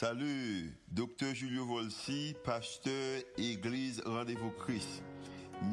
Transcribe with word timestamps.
Salut, 0.00 0.72
docteur 0.92 1.34
Julio 1.34 1.64
Volsi, 1.64 2.36
pasteur 2.44 3.20
Église 3.36 4.00
Rendez-vous 4.06 4.52
Christ. 4.52 5.02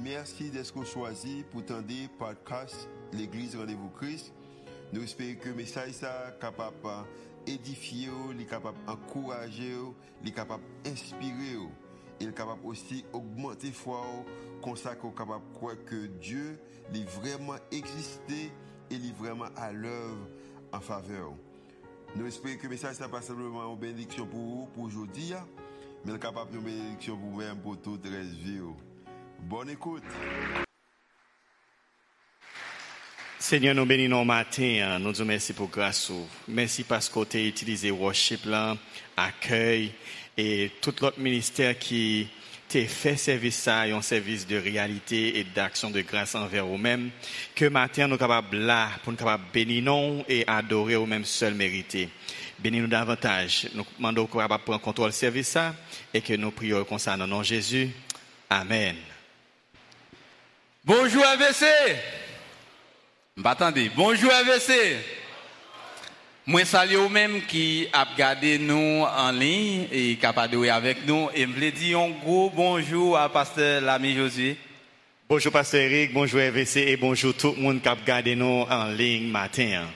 Merci 0.04 0.50
d'être 0.50 0.84
choisi 0.84 1.46
pour 1.52 1.64
tendre 1.64 1.86
podcast 2.18 2.90
l'Église 3.14 3.56
Rendez-vous 3.56 3.90
Christ. 3.90 4.34
Nous 4.92 5.04
espérons 5.04 5.40
que 5.40 5.50
le 5.50 5.54
message 5.54 6.02
est 6.02 6.40
capable 6.42 7.06
d'édifier, 7.46 8.10
capable 8.50 8.80
d'encourager, 8.88 9.76
d'inspirer 10.24 11.60
et 12.20 12.26
capable 12.32 12.66
aussi 12.66 13.06
d'augmenter 13.14 13.72
foi 13.72 14.02
comme 14.64 14.76
ça 14.76 14.96
qu'on 14.96 15.12
capable 15.12 15.48
de 15.52 15.54
croire 15.54 15.76
que 15.86 16.08
Dieu 16.20 16.60
est 16.96 17.08
vraiment 17.12 17.58
existé 17.72 18.52
et 18.90 18.96
est 18.96 19.16
vraiment 19.20 19.50
à 19.56 19.72
l'œuvre 19.72 20.28
en 20.74 20.80
faveur. 20.80 21.36
Nous 22.18 22.28
espérons 22.28 22.56
que 22.56 22.64
le 22.64 22.70
message 22.70 23.00
n'est 23.02 23.10
pas 23.10 23.22
simplement 23.22 23.74
une 23.74 23.78
bénédiction 23.78 24.26
pour 24.26 24.40
vous, 24.40 24.70
pour 24.74 24.84
aujourd'hui, 24.86 25.34
mais 26.06 26.18
capable 26.18 26.54
de 26.54 26.60
bénédiction 26.60 27.18
pour 27.18 27.30
vous-même, 27.30 27.58
pour 27.58 27.82
toute 27.82 28.06
la 28.06 28.22
vie. 28.22 28.62
Bonne 29.42 29.70
écoute. 29.70 30.04
Seigneur, 33.38 33.76
nous 33.76 33.86
bénissons 33.86 34.24
matin. 34.24 34.98
Nous 35.00 35.12
disons 35.12 35.26
merci 35.26 35.52
pour 35.52 35.68
grâce. 35.68 36.10
Merci 36.48 36.86
parce 36.86 37.10
que 37.10 37.24
tu 37.26 37.46
utilisé 37.46 37.92
worship, 37.92 38.46
là, 38.46 38.78
accueil 39.18 39.92
et 40.38 40.72
tout 40.82 40.94
l'autre 41.02 41.20
ministère 41.20 41.78
qui 41.78 42.30
t'a 42.68 42.86
fait 42.86 43.18
service 43.18 43.56
ça, 43.56 43.82
un 43.82 44.02
service 44.02 44.48
de 44.48 44.58
réalité 44.58 45.40
et 45.40 45.44
d'action 45.44 45.90
de 45.92 46.02
grâce 46.02 46.36
envers 46.36 46.66
vous-même. 46.66 47.12
Que 47.56 47.66
matin, 47.66 48.08
nous 48.08 48.18
capables 48.18 48.58
là, 48.58 48.90
pour 49.04 49.12
nous 49.12 49.18
capables 49.18 49.44
bénir 49.54 50.24
et 50.28 50.44
adorer 50.48 50.96
au 50.96 51.06
même 51.06 51.26
seul 51.26 51.54
mérité. 51.54 52.10
Bénis-nous 52.60 52.88
davantage. 52.88 53.68
Nous 53.74 53.86
demandons 53.98 54.28
qu'on 54.28 54.40
va 54.40 54.58
prendre 54.58 54.82
contrôle 54.82 55.12
service 55.12 55.50
ça 55.50 55.76
et 56.14 56.22
que 56.22 56.34
nous 56.34 56.52
prions 56.52 56.84
concernant 56.86 57.28
nom 57.28 57.44
Jésus. 57.44 57.90
Amen. 58.50 58.96
Bonjour 60.84 61.26
AVC. 61.26 61.66
Bonjour 63.96 64.32
AVC. 64.32 64.72
Moi, 66.48 66.64
salue 66.64 66.98
aux 66.98 67.10
mêmes 67.10 67.42
qui 67.48 67.88
a 67.92 68.04
regardé 68.04 68.60
nous 68.60 69.02
en 69.02 69.32
ligne 69.32 69.88
et 69.92 70.16
qui 70.16 70.26
a 70.28 70.32
parlé 70.32 70.70
avec 70.70 70.98
nous. 71.08 71.28
Et 71.34 71.42
je 71.42 71.48
voulais 71.48 71.72
dire 71.72 72.00
un 72.00 72.12
gros 72.12 72.52
bonjour 72.52 73.18
à 73.18 73.30
Pasteur 73.30 73.82
Lamy 73.82 74.16
Josué. 74.16 74.56
Bonjour 75.28 75.52
Pasteur 75.52 75.82
Eric, 75.82 76.14
bonjour 76.14 76.40
RVC 76.40 76.82
et 76.82 76.98
bonjour 76.98 77.34
tout 77.34 77.56
le 77.58 77.64
monde 77.64 77.82
qui 77.82 77.88
a 77.88 77.96
regardé 77.96 78.36
nous 78.36 78.62
en 78.70 78.90
ligne 78.90 79.28
matin. 79.28 79.88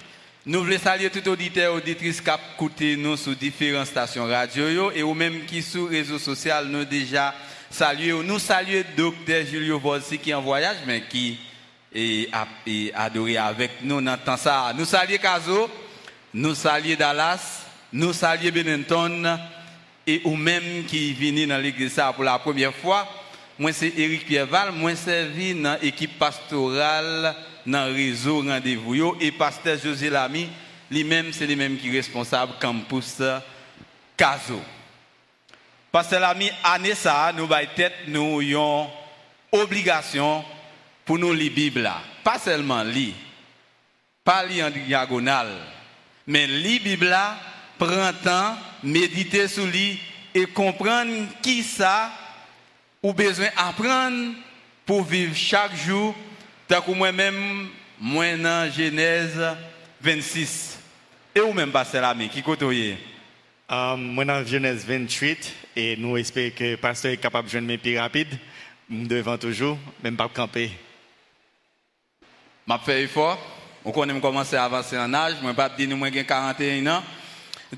Nous 0.43 0.63
voulons 0.63 0.79
saluer 0.79 1.11
tout 1.11 1.29
auditeur 1.29 1.71
et 1.71 1.77
auditrice 1.77 2.19
qui 2.19 2.29
a 2.31 2.39
écouté 2.55 2.95
nous 2.95 3.15
sur 3.15 3.35
différentes 3.35 3.85
stations 3.85 4.25
radio 4.25 4.89
et 4.89 5.03
aux 5.03 5.13
mêmes 5.13 5.45
qui 5.45 5.61
sur 5.61 5.87
les 5.87 5.99
réseaux 5.99 6.17
sociaux 6.17 6.65
nous 6.65 6.83
déjà 6.83 7.35
salué. 7.69 8.11
Nous 8.23 8.39
saluons 8.39 8.85
Docteur 8.97 9.45
Julio 9.45 9.77
Volsi 9.77 10.17
qui 10.17 10.31
est 10.31 10.33
en 10.33 10.41
voyage 10.41 10.77
mais 10.87 11.03
qui 11.07 11.37
est, 11.93 12.27
adoré 12.95 13.37
avec 13.37 13.83
nous 13.83 14.01
dans 14.01 14.17
temps 14.17 14.35
ça. 14.35 14.73
Nous 14.75 14.85
saluons 14.85 15.19
Caso. 15.21 15.69
Nous 16.33 16.53
saluons 16.53 16.95
Dallas, 16.95 17.65
nous 17.91 18.13
saluons 18.13 18.53
Benetton 18.53 19.39
et 20.05 20.21
ou 20.25 20.35
même 20.35 20.85
qui 20.85 21.13
viennent 21.13 21.49
dans 21.49 21.57
l'église 21.57 21.99
pour 22.15 22.23
la 22.23 22.37
première 22.37 22.73
fois. 22.73 23.07
Moi, 23.57 23.73
c'est 23.73 23.91
Eric 23.97 24.27
Pierreval, 24.27 24.71
moi, 24.71 24.95
servi 24.95 25.55
dans 25.55 25.77
l'équipe 25.81 26.19
pastorale 26.19 27.35
dans 27.65 27.87
le 27.87 27.93
réseau 27.93 28.43
rendez-vous. 28.43 29.15
Et 29.19 29.31
pasteur 29.31 29.79
José 29.83 30.09
Lamy, 30.11 30.47
lui-même, 30.91 31.33
c'est 31.33 31.47
lui-même 31.47 31.77
qui 31.77 31.89
est 31.89 31.97
responsable 31.97 32.53
campus 32.61 33.21
Caso. 34.15 34.61
Pasteur 35.91 36.19
Lamy, 36.19 36.51
année 36.63 36.93
ça, 36.93 37.33
nous 37.35 37.51
avons 37.51 37.67
tête, 37.75 37.93
nous 38.07 38.39
obligation 39.51 40.45
pour 41.03 41.17
nous 41.17 41.33
lire 41.33 41.49
la 41.49 41.55
Bible. 41.55 41.91
Pas 42.23 42.37
seulement 42.37 42.83
lire, 42.83 43.15
pas 44.23 44.45
lire 44.45 44.67
en 44.67 44.69
diagonale 44.69 45.57
mais 46.29 46.45
la 46.45 46.79
Bible 46.79 47.17
prend 47.79 48.13
temps, 48.23 48.55
méditer 48.83 49.47
sur 49.47 49.65
lui 49.65 49.99
et 50.35 50.45
comprendre 50.45 51.25
qui 51.41 51.63
ça 51.63 52.11
ou 53.01 53.13
besoin 53.13 53.47
d'apprendre 53.57 54.35
pour 54.85 55.03
vivre 55.03 55.35
chaque 55.35 55.75
jour, 55.75 56.15
tant 56.67 56.81
que 56.81 56.91
moi-même, 56.91 57.69
moi 57.99 58.37
dans 58.37 58.71
Genèse 58.71 59.41
26. 59.99 60.79
Et 61.33 61.41
ou 61.41 61.51
même 61.51 61.71
pasteur 61.71 62.03
l'ami, 62.03 62.29
qui 62.29 62.43
côtoyez? 62.43 62.97
Um, 63.67 64.13
moi 64.13 64.23
dans 64.23 64.45
Genèse 64.45 64.85
28 64.85 65.53
et 65.75 65.97
nous 65.97 66.15
espérons 66.15 66.55
que 66.55 66.63
le 66.63 66.77
pasteur 66.77 67.11
est 67.11 67.17
capable 67.17 67.47
de 67.47 67.51
jouer 67.53 67.61
mes 67.61 67.79
plus 67.79 67.97
rapide, 67.97 68.37
devant 68.87 69.37
toujours, 69.39 69.79
même 70.03 70.15
pas 70.15 70.27
camper. 70.27 70.69
M'a 72.67 72.77
fait 72.77 73.01
effort. 73.01 73.58
On 73.85 73.91
connaît 73.91 74.19
commencer 74.19 74.55
à 74.55 74.65
avancer 74.65 74.97
en 74.97 75.13
âge, 75.13 75.35
moi 75.41 75.53
pas 75.53 75.69
dire 75.69 75.87
nous 75.87 76.05
j'ai 76.13 76.25
41 76.25 76.87
ans. 76.87 77.03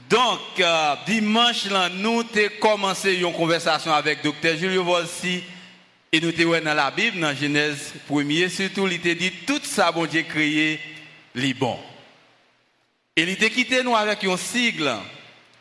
Donc 0.09 0.39
euh, 0.59 0.95
dimanche 1.05 1.65
là 1.65 1.89
nous 1.89 2.21
avons 2.21 2.49
commencé 2.59 3.15
une 3.15 3.33
conversation 3.33 3.93
avec 3.93 4.23
docteur 4.23 4.55
Julio 4.57 4.83
Volsi 4.83 5.43
et 6.11 6.19
nous 6.21 6.29
avons 6.29 6.65
dans 6.65 6.73
la 6.73 6.89
Bible 6.91 7.19
dans 7.19 7.35
Genèse 7.35 7.93
1er 8.09 8.49
surtout 8.49 8.87
il 8.87 8.93
était 8.93 9.15
dit 9.15 9.31
tout 9.45 9.59
ça 9.63 9.91
bon 9.91 10.05
Dieu 10.05 10.23
créé 10.23 10.79
les 11.35 11.53
bon. 11.53 11.77
Et 13.15 13.23
il 13.23 13.29
était 13.29 13.49
quitté 13.49 13.83
nous 13.83 13.95
avec 13.95 14.23
un 14.23 14.37
sigle 14.37 14.91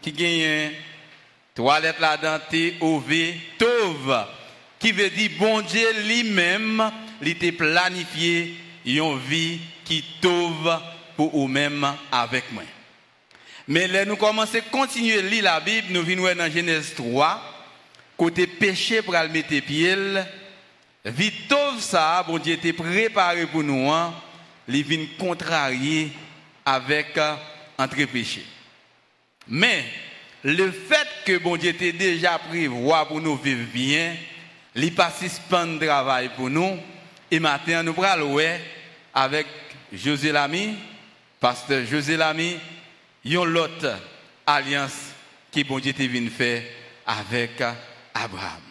qui 0.00 0.12
gagne 0.12 0.72
trois 1.54 1.80
lettres 1.80 2.00
là-dedans 2.00 2.38
T 2.48 2.76
O 2.80 3.00
V 3.00 3.34
Tov 3.58 4.26
qui 4.78 4.92
veut 4.92 5.10
dire 5.10 5.32
bon 5.38 5.60
Dieu 5.60 5.86
lui-même 6.06 6.90
il 7.20 7.28
était 7.28 7.52
planifié 7.52 8.54
une 8.86 9.18
vie 9.18 9.58
qui 9.90 10.04
trouve 10.20 10.78
pour 11.16 11.32
vous-même 11.32 11.84
avec 12.12 12.52
moi. 12.52 12.62
Mais 13.66 13.88
là, 13.88 14.04
nous 14.04 14.14
commençons 14.14 14.58
à 14.58 14.60
continuer 14.60 15.18
à 15.18 15.22
lire 15.22 15.42
la 15.42 15.58
Bible, 15.58 15.88
nous 15.90 16.04
venons 16.04 16.32
dans 16.32 16.48
Genèse 16.48 16.94
3, 16.94 17.42
côté 18.16 18.46
péché 18.46 19.02
pour 19.02 19.14
le 19.14 19.28
mettre 19.28 19.48
pied, 19.48 19.96
vite 21.04 21.52
ça, 21.80 22.24
bon 22.24 22.38
Dieu 22.38 22.54
était 22.54 22.72
préparé 22.72 23.46
pour 23.46 23.64
nous, 23.64 23.90
hein, 23.90 24.14
il 24.68 24.84
vient 24.84 25.04
contrarier 25.18 26.12
avec 26.64 27.18
euh, 27.18 27.34
entre 27.76 28.04
péché. 28.04 28.46
Mais 29.48 29.86
le 30.44 30.70
fait 30.70 31.08
que 31.24 31.38
bon 31.38 31.56
Dieu 31.56 31.70
était 31.70 31.92
déjà 31.92 32.38
prévoir 32.38 33.08
pour 33.08 33.20
nous 33.20 33.36
vivre 33.36 33.66
bien, 33.74 34.14
il 34.76 34.94
pas 34.94 35.10
de 35.10 35.84
travail 35.84 36.30
pour 36.36 36.48
nous, 36.48 36.78
et 37.28 37.40
maintenant 37.40 37.82
nous 37.82 38.04
allons 38.04 38.38
avec 39.12 39.46
José 39.92 40.30
Lamy, 40.30 40.76
pasteur 41.40 41.84
José 41.84 42.16
Lamy, 42.16 42.56
une 43.24 43.44
l'autre 43.44 43.98
alliance 44.46 45.12
qui 45.50 45.64
bon 45.64 45.80
Dieu 45.80 45.92
venu 45.92 46.30
faire 46.30 46.62
avec 47.06 47.60
Abraham. 48.14 48.62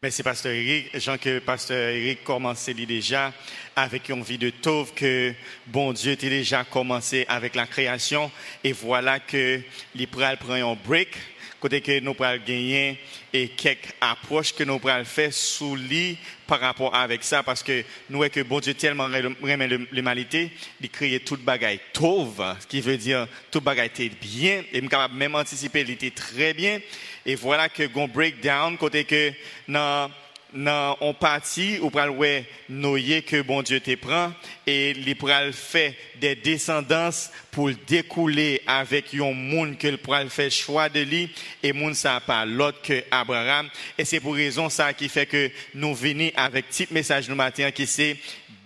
Merci, 0.00 0.24
Pasteur 0.24 0.50
Eric. 0.52 0.98
Jean, 0.98 1.16
que 1.16 1.38
Pasteur 1.38 1.90
Eric 1.90 2.24
commençait 2.24 2.74
déjà 2.74 3.32
avec 3.76 4.08
une 4.08 4.24
vie 4.24 4.36
de 4.36 4.50
tauve 4.50 4.92
que 4.94 5.32
bon 5.68 5.92
Dieu 5.92 6.12
a 6.12 6.16
déjà 6.16 6.64
commencé 6.64 7.24
avec 7.28 7.54
la 7.54 7.68
création. 7.68 8.28
Et 8.64 8.72
voilà 8.72 9.20
que 9.20 9.60
l'Ipral 9.94 10.38
prend 10.38 10.54
un 10.54 10.74
break 10.74 11.16
côté 11.62 11.80
que 11.80 12.00
nous 12.00 12.12
pourrons 12.12 12.36
gagner 12.44 12.98
et 13.32 13.48
quelques 13.50 13.94
approches 14.00 14.52
que 14.52 14.64
nous 14.64 14.80
pourrons 14.80 15.04
faire 15.04 15.32
sous 15.32 15.76
lit 15.76 16.18
par 16.44 16.58
rapport 16.58 16.92
avec 16.92 17.22
ça 17.22 17.44
parce 17.44 17.62
que 17.62 17.84
nous 18.10 18.16
voyons 18.16 18.32
que 18.32 18.40
bon 18.40 18.58
Dieu 18.58 18.74
tellement 18.74 19.04
remet 19.04 19.68
l'humanité, 19.92 20.50
il 20.80 20.90
crée 20.90 21.20
toute 21.20 21.42
bagaille 21.42 21.78
tauve, 21.92 22.44
ce 22.58 22.66
qui 22.66 22.80
veut 22.80 22.96
dire 22.96 23.28
toute 23.52 23.62
bagaille 23.62 23.86
était 23.86 24.08
bien 24.08 24.64
et 24.72 24.80
capable 24.88 25.14
même 25.14 25.36
anticiper, 25.36 25.82
il 25.82 25.90
était 25.90 26.10
très 26.10 26.52
bien. 26.52 26.80
Et 27.24 27.36
voilà 27.36 27.68
que 27.68 27.84
gon 27.84 28.08
breakdown 28.08 28.76
côté 28.76 29.04
que 29.04 29.32
dans 29.68 30.10
dans 30.54 30.96
on 31.00 31.14
partie 31.14 31.78
ou 31.80 31.90
pral 31.90 32.10
ouais 32.10 32.46
noyer 32.68 33.22
que 33.22 33.40
bon 33.42 33.62
Dieu 33.62 33.80
te 33.80 33.94
prend 33.94 34.32
et 34.66 34.92
li 34.92 35.14
pral 35.14 35.52
fait 35.52 35.96
des 36.20 36.34
descendances 36.34 37.30
pour 37.50 37.70
découler 37.86 38.60
avec 38.66 39.14
un 39.14 39.32
monde 39.32 39.78
que 39.78 39.88
le 39.88 39.96
pral 39.96 40.28
fait 40.28 40.50
choix 40.50 40.88
de 40.88 41.00
lui 41.00 41.30
et 41.62 41.72
monde 41.72 41.94
ça 41.94 42.20
pas 42.20 42.44
l'autre 42.44 42.82
que 42.82 43.02
Abraham 43.10 43.68
et 43.96 44.04
c'est 44.04 44.20
pour 44.20 44.34
raison 44.34 44.68
ça 44.68 44.92
qui 44.92 45.08
fait 45.08 45.26
que 45.26 45.50
nous 45.74 45.94
venons 45.94 46.30
avec 46.36 46.68
petit 46.68 46.88
message 46.90 47.28
nous 47.28 47.36
matin 47.36 47.70
qui 47.70 47.86
c'est 47.86 48.16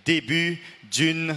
début 0.05 0.61
d'une 0.91 1.37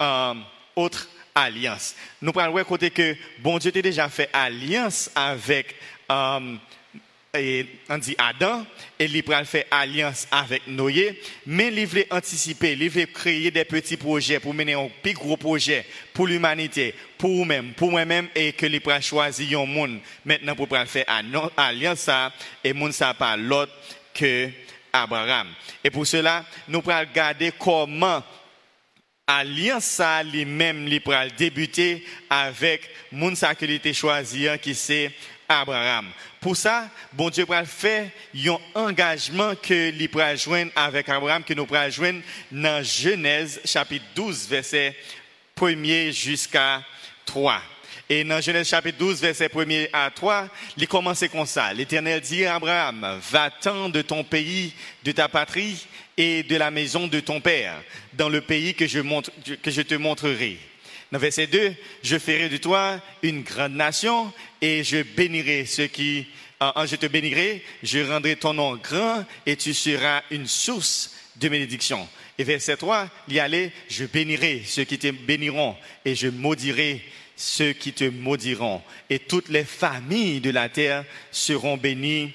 euh, 0.00 0.34
autre 0.76 1.08
alliance. 1.34 1.94
Nous 2.20 2.32
prenons 2.32 2.52
ouais 2.52 2.64
côté 2.64 2.90
que 2.90 3.16
bon 3.38 3.58
Dieu 3.58 3.70
t'a 3.70 3.82
déjà 3.82 4.08
fait 4.08 4.28
alliance 4.32 5.10
avec 5.14 5.76
euh, 6.10 6.56
et 7.34 7.66
on 7.88 7.98
dit 7.98 8.14
Adam, 8.16 8.64
et 8.98 9.04
il 9.04 9.22
pral 9.22 9.44
faire 9.44 9.64
alliance 9.70 10.26
avec 10.30 10.66
Noé, 10.66 11.20
mais 11.46 11.68
il 11.68 11.86
voulait 11.86 12.06
anticiper, 12.10 12.72
il 12.72 12.88
voulait 12.88 13.06
créer 13.06 13.50
des 13.50 13.64
petits 13.64 13.98
projets 13.98 14.40
pour 14.40 14.54
mener 14.54 14.74
un 14.74 14.88
plus 15.02 15.12
gros 15.12 15.36
projet 15.36 15.84
pour 16.14 16.26
l'humanité, 16.26 16.94
pour 17.18 17.30
vous-même, 17.30 17.74
pour 17.74 17.90
moi-même, 17.90 18.28
et 18.34 18.52
que 18.52 18.66
il 18.66 18.80
pral 18.80 19.02
choisir 19.02 19.60
un 19.60 19.66
monde 19.66 20.00
maintenant 20.24 20.56
pour 20.56 20.68
faire 20.86 21.04
alliance 21.56 22.08
et 22.64 22.72
monde 22.72 22.92
ça 22.92 23.12
pas 23.12 23.36
l'autre 23.36 23.72
que 24.14 24.48
Abraham. 24.92 25.48
Et 25.84 25.90
pour 25.90 26.06
cela, 26.06 26.44
nous 26.66 26.80
pral 26.80 27.08
regarder 27.08 27.52
comment 27.58 28.22
alliance 29.26 29.84
ça 29.84 30.22
lui-même 30.22 30.88
lui 30.88 31.00
pral 31.00 31.30
débuter 31.36 32.02
avec 32.30 32.88
monde 33.12 33.36
ça 33.36 33.54
qu'il 33.54 33.70
était 33.70 33.92
choisi 33.92 34.46
qui 34.62 34.74
c'est 34.74 35.12
Abraham. 35.48 36.10
Pour 36.40 36.56
ça, 36.56 36.90
bon 37.12 37.30
Dieu 37.30 37.46
va 37.48 37.64
faire 37.64 38.10
un 38.34 38.58
engagement 38.74 39.54
que 39.54 40.14
va 40.14 40.36
joindre 40.36 40.70
avec 40.76 41.08
Abraham, 41.08 41.42
que 41.42 41.54
nous 41.54 41.64
va 41.64 41.88
joindre 41.88 42.20
dans 42.52 42.84
Genèse 42.84 43.60
chapitre 43.64 44.04
12, 44.14 44.46
verset 44.48 44.94
1er 45.56 46.12
jusqu'à 46.12 46.82
3. 47.24 47.62
Et 48.10 48.24
dans 48.24 48.40
Genèse 48.40 48.68
chapitre 48.68 48.98
12, 48.98 49.20
verset 49.20 49.50
1 49.54 49.86
à 49.92 50.10
3, 50.10 50.48
il 50.76 50.86
commence 50.86 51.24
comme 51.30 51.46
ça. 51.46 51.72
L'Éternel 51.72 52.20
dit 52.20 52.44
à 52.44 52.56
Abraham, 52.56 53.20
va-t'en 53.30 53.88
de 53.88 54.02
ton 54.02 54.24
pays, 54.24 54.72
de 55.02 55.12
ta 55.12 55.28
patrie 55.28 55.86
et 56.16 56.42
de 56.42 56.56
la 56.56 56.70
maison 56.70 57.06
de 57.06 57.20
ton 57.20 57.40
père, 57.40 57.74
dans 58.12 58.28
le 58.28 58.40
pays 58.40 58.74
que 58.74 58.86
je 58.86 59.82
te 59.82 59.94
montrerai. 59.94 60.58
Dans 61.10 61.18
verset 61.18 61.46
2, 61.46 61.74
je 62.02 62.18
ferai 62.18 62.48
de 62.48 62.58
toi 62.58 63.00
une 63.22 63.42
grande 63.42 63.72
nation 63.72 64.30
et 64.60 64.84
je 64.84 65.02
bénirai 65.02 65.64
ceux 65.64 65.86
qui, 65.86 66.26
je 66.60 66.96
te 66.96 67.06
bénirai, 67.06 67.64
je 67.82 68.00
rendrai 68.00 68.36
ton 68.36 68.52
nom 68.52 68.76
grand 68.76 69.24
et 69.46 69.56
tu 69.56 69.72
seras 69.72 70.22
une 70.30 70.46
source 70.46 71.14
de 71.36 71.48
bénédiction. 71.48 72.06
Et 72.36 72.44
verset 72.44 72.76
3, 72.76 73.08
il 73.28 73.34
y 73.34 73.40
allait, 73.40 73.72
je 73.88 74.04
bénirai 74.04 74.62
ceux 74.66 74.84
qui 74.84 74.98
te 74.98 75.10
béniront 75.10 75.76
et 76.04 76.14
je 76.14 76.28
maudirai 76.28 77.02
ceux 77.36 77.72
qui 77.72 77.92
te 77.92 78.04
maudiront. 78.04 78.82
Et 79.08 79.18
toutes 79.18 79.48
les 79.48 79.64
familles 79.64 80.40
de 80.40 80.50
la 80.50 80.68
terre 80.68 81.04
seront 81.30 81.76
bénies 81.78 82.34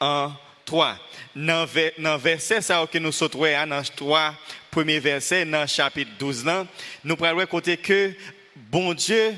en 0.00 0.32
toi. 0.64 0.98
Dans 1.36 2.18
verset 2.18 2.62
ça 2.62 2.86
que 2.90 2.98
nous 2.98 3.12
sautons 3.12 3.42
dans 3.68 3.82
3 3.82 4.34
premier 4.74 4.98
verset 4.98 5.44
dans 5.44 5.68
chapitre 5.68 6.10
12 6.18 6.44
nous 7.04 7.14
prenons 7.14 7.46
côté 7.46 7.76
que 7.76 8.12
bon 8.56 8.92
Dieu 8.92 9.32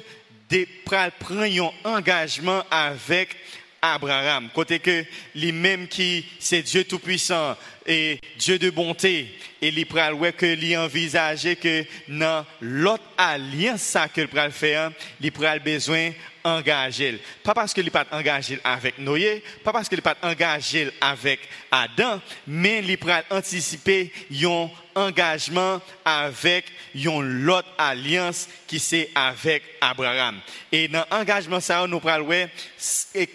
prend 0.87 1.11
un 1.31 1.71
engagement 1.85 2.65
avec 2.71 3.37
Abraham. 3.83 4.49
Côté 4.55 4.79
que 4.79 5.05
lui-même 5.35 5.89
qui 5.89 6.25
c'est 6.39 6.63
Dieu 6.63 6.85
tout-puissant 6.85 7.55
et 7.87 8.19
Dieu 8.39 8.59
de 8.59 8.71
bonté 8.71 9.29
et 9.61 9.69
il 9.69 9.85
pral 9.85 10.15
que 10.33 10.47
lui 10.47 10.75
envisager 10.75 11.57
que 11.57 11.85
dans 12.09 12.47
l'autre 12.63 13.05
alliance 13.19 13.83
ça 13.83 14.09
que 14.09 14.25
pral 14.25 14.53
faire, 14.53 14.91
il 15.21 15.33
pral 15.33 15.61
besoin 15.61 16.13
engagé. 16.45 17.21
Pas 17.43 17.53
parce 17.53 17.75
qu'il 17.75 17.85
n'est 17.85 17.91
pas 17.91 18.07
engagé 18.11 18.59
avec 18.65 18.99
Noé, 18.99 19.43
pas 19.63 19.73
parce 19.73 19.87
qu'il 19.87 19.99
n'est 19.99 20.03
pas 20.03 20.17
engagé 20.23 20.91
avec 20.99 21.41
Adam, 21.71 22.23
mais 22.47 22.83
il 22.83 22.97
peut 22.97 23.13
anticiper 23.31 24.11
un 24.43 24.71
engagement 24.97 25.81
avec 26.05 26.67
une 26.95 27.49
autre 27.49 27.69
alliance 27.79 28.49
qui 28.67 28.81
c'est 28.81 29.11
avec 29.15 29.63
Abraham. 29.81 30.41
Et 30.73 30.89
dans 30.89 31.05
l'engagement, 31.11 31.61
ça, 31.61 31.87
nous 31.87 32.01
parlons 32.01 32.49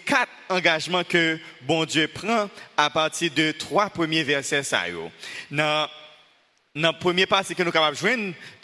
quatre 0.04 0.32
engagements 0.50 1.04
que 1.04 1.38
bon 1.62 1.84
Dieu 1.84 2.08
prend 2.08 2.50
à 2.76 2.90
partir 2.90 3.30
de 3.32 3.52
trois 3.52 3.88
premiers 3.88 4.24
versets. 4.24 4.62
Ça, 4.62 4.82
dans 5.50 5.88
dans 6.74 6.90
le 6.90 6.98
premier 6.98 7.26
passage 7.26 7.54
que 7.54 7.62
nous 7.62 7.70
capables 7.70 7.96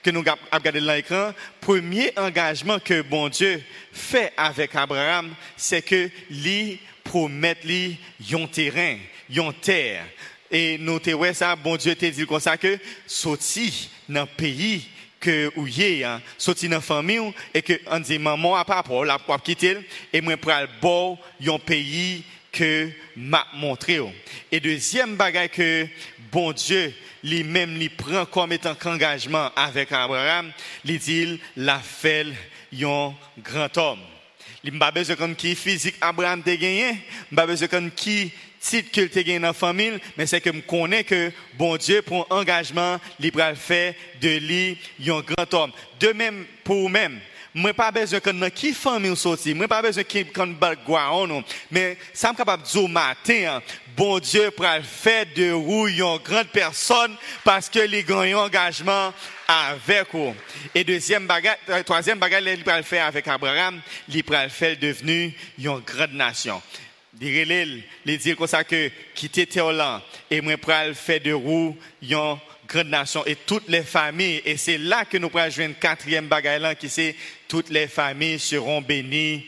que 0.03 0.11
nous 0.11 0.25
regardé 0.51 0.81
dans 0.81 0.95
l'écran, 0.95 1.35
premier 1.61 2.11
engagement 2.17 2.79
que 2.79 3.03
bon 3.03 3.29
Dieu 3.29 3.63
fait 3.93 4.33
avec 4.37 4.75
Abraham, 4.75 5.35
c'est 5.57 5.83
que 5.83 6.09
lui 6.31 6.81
promet 7.05 7.57
lui 7.65 7.99
un 8.33 8.47
terrain, 8.47 8.97
une 9.29 9.53
terre. 9.61 10.07
Et 10.51 10.79
nous 10.79 10.99
te 10.99 11.33
ça, 11.35 11.57
bon 11.57 11.77
Dieu 11.77 11.95
te 11.95 12.07
dit 12.07 12.27
comme 12.27 12.41
ça 12.41 12.57
que 12.57 12.79
sorti 13.07 13.91
dans 14.09 14.27
pays 14.27 14.89
que 15.21 15.51
où 15.57 15.67
y 15.67 16.05
hein, 16.05 16.23
sorti 16.39 16.69
dans 16.69 16.81
famille 16.81 17.33
et 17.53 17.61
que 17.61 17.81
on 17.91 18.01
dit 18.01 18.19
maman 18.19 18.57
a 18.57 18.65
pas 18.65 18.83
pour 18.83 19.05
la 19.05 19.19
pour 19.19 19.43
quitter 19.43 19.79
et 20.13 20.21
moi 20.21 20.35
le 20.37 20.81
bon 20.81 21.19
un 21.47 21.59
pays 21.59 22.25
que 22.53 22.91
m'a 23.17 23.47
montré. 23.55 24.01
Et 24.51 24.61
deuxième 24.61 25.17
bagage 25.17 25.51
que 25.51 25.87
bon 26.33 26.53
Dieu 26.53 26.95
lui-même 27.23 27.77
lui 27.77 27.89
prend 27.89 28.25
comme 28.27 28.53
étant 28.53 28.77
engagement 28.85 29.51
avec 29.57 29.93
Abraham, 29.93 30.53
il 30.85 30.99
dit 30.99 31.41
la 31.57 31.79
fait 31.79 32.27
un 32.81 33.15
grand 33.39 33.77
homme. 33.77 34.01
Il 34.65 34.73
m'a 34.73 34.91
besoin 34.91 35.17
comme 35.17 35.37
qui 35.37 35.55
physique 35.55 35.97
Abraham 36.01 36.43
a 36.45 36.57
gagné, 36.57 36.99
m'a 37.31 37.47
besoin 37.47 37.69
comme 37.69 37.91
qui 37.91 38.33
titre 38.61 39.01
a 39.01 39.23
gagné 39.23 39.39
dans 39.39 39.49
la 39.49 39.53
famille, 39.53 39.99
mais 40.17 40.27
c'est 40.27 40.41
que 40.41 40.53
je 40.53 40.61
connais 40.61 41.05
que 41.05 41.33
bon 41.55 41.77
Dieu 41.77 42.03
prend 42.03 42.27
engagement, 42.31 42.99
il 43.21 43.33
va 43.33 43.55
faire 43.55 43.95
de 44.21 44.39
lui 44.39 44.79
un 45.07 45.21
grand 45.21 45.55
homme. 45.55 45.73
De 46.01 46.13
même 46.13 46.45
pour 46.65 46.77
vous-même, 46.77 47.21
moi 47.55 47.73
pas 47.73 47.91
besoin 47.91 48.21
que 48.21 48.31
dans 48.31 48.51
qui 48.51 48.73
famille 48.73 49.17
sorti 49.17 49.55
moi 49.55 49.67
pas 49.69 49.83
besoin 49.83 50.05
que 50.05 50.23
quand 50.33 50.47
background 50.47 51.45
mais 51.71 51.97
ça 52.13 52.33
me 52.33 52.37
capable 52.37 52.63
dire 52.63 52.89
matin 52.89 53.57
hein, 53.57 53.63
bon 53.97 54.19
Dieu 54.19 54.51
pour 54.51 54.67
faire 54.85 55.27
de 55.35 55.51
vous 55.51 55.89
une 55.89 56.19
grande 56.23 56.49
personne 56.49 57.17
parce 57.45 57.69
que 57.69 57.81
les 57.81 58.05
gagne 58.05 58.35
engagement 58.35 59.13
avec 59.49 60.09
vous. 60.13 60.35
Et 60.75 60.85
deuxième 60.85 61.27
bagage 61.27 61.57
euh, 61.71 61.83
troisième 61.83 62.19
bagage 62.19 62.45
il 62.47 62.65
va 62.65 62.77
le 62.77 62.83
faire 62.83 63.07
avec 63.07 63.27
Abraham 63.27 63.81
il 64.09 64.25
va 64.25 64.45
le 64.45 64.51
faire 64.51 64.77
devenu 64.79 65.35
une 65.59 65.81
grande 65.81 66.13
nation 66.13 66.63
il 67.21 68.19
dit 68.19 68.37
comme 68.37 68.47
ça 68.47 68.65
que 68.65 68.91
quitter 69.15 69.47
Théolan 69.47 70.01
et 70.31 70.41
moi 70.41 70.55
le 70.87 70.95
faire 70.95 71.21
de 71.21 71.33
vous 71.33 71.77
une 72.03 72.39
grande 72.69 72.89
nation 72.89 73.25
et 73.27 73.35
toutes 73.35 73.69
les 73.69 73.83
familles. 73.83 74.43
Et 74.45 74.57
c'est 74.57 74.79
là 74.79 75.05
que 75.05 75.17
nous 75.17 75.31
jouer 75.51 75.65
une 75.65 75.75
quatrième 75.75 76.29
bagaille 76.29 76.77
qui 76.77 76.89
c'est 76.89 77.17
toutes 77.49 77.71
les 77.71 77.89
familles 77.89 78.39
seront 78.39 78.83
bénies 78.83 79.47